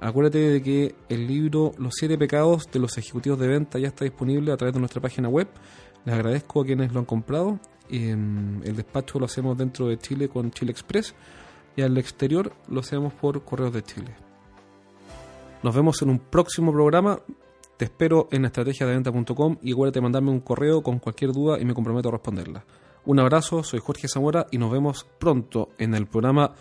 Acuérdate 0.00 0.38
de 0.38 0.62
que 0.62 0.94
el 1.08 1.26
libro 1.26 1.72
Los 1.78 1.94
siete 1.96 2.18
pecados 2.18 2.70
de 2.70 2.78
los 2.78 2.96
ejecutivos 2.98 3.38
de 3.38 3.48
venta 3.48 3.78
ya 3.78 3.88
está 3.88 4.04
disponible 4.04 4.52
a 4.52 4.56
través 4.56 4.74
de 4.74 4.80
nuestra 4.80 5.00
página 5.00 5.28
web. 5.28 5.48
Les 6.04 6.14
agradezco 6.14 6.60
a 6.60 6.64
quienes 6.64 6.92
lo 6.92 7.00
han 7.00 7.06
comprado. 7.06 7.58
Em, 7.88 8.62
el 8.64 8.76
despacho 8.76 9.18
lo 9.18 9.26
hacemos 9.26 9.56
dentro 9.56 9.88
de 9.88 9.98
Chile 9.98 10.28
con 10.28 10.50
Chile 10.50 10.72
Express 10.72 11.14
y 11.76 11.82
al 11.82 11.96
exterior 11.98 12.52
lo 12.68 12.80
hacemos 12.80 13.12
por 13.14 13.44
Correos 13.44 13.72
de 13.72 13.82
Chile. 13.82 14.14
Nos 15.62 15.74
vemos 15.74 16.00
en 16.02 16.10
un 16.10 16.18
próximo 16.18 16.72
programa. 16.72 17.18
Te 17.76 17.86
espero 17.86 18.28
en 18.30 18.44
estrategiadeventa.com 18.44 19.58
y 19.62 19.72
acuérdate 19.72 19.98
de 19.98 20.02
mandarme 20.02 20.30
un 20.30 20.40
correo 20.40 20.82
con 20.82 20.98
cualquier 20.98 21.32
duda 21.32 21.60
y 21.60 21.64
me 21.64 21.74
comprometo 21.74 22.08
a 22.08 22.12
responderla. 22.12 22.64
Un 23.04 23.20
abrazo, 23.20 23.62
soy 23.62 23.80
Jorge 23.80 24.08
Zamora 24.08 24.46
y 24.50 24.58
nos 24.58 24.72
vemos 24.72 25.06
pronto 25.18 25.68
en 25.78 25.94
el 25.94 26.06
programa 26.06 26.54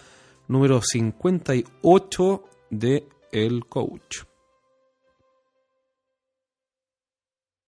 número 0.47 0.81
58 0.81 2.43
de 2.69 3.07
El 3.35 3.65
Coach. 3.67 4.34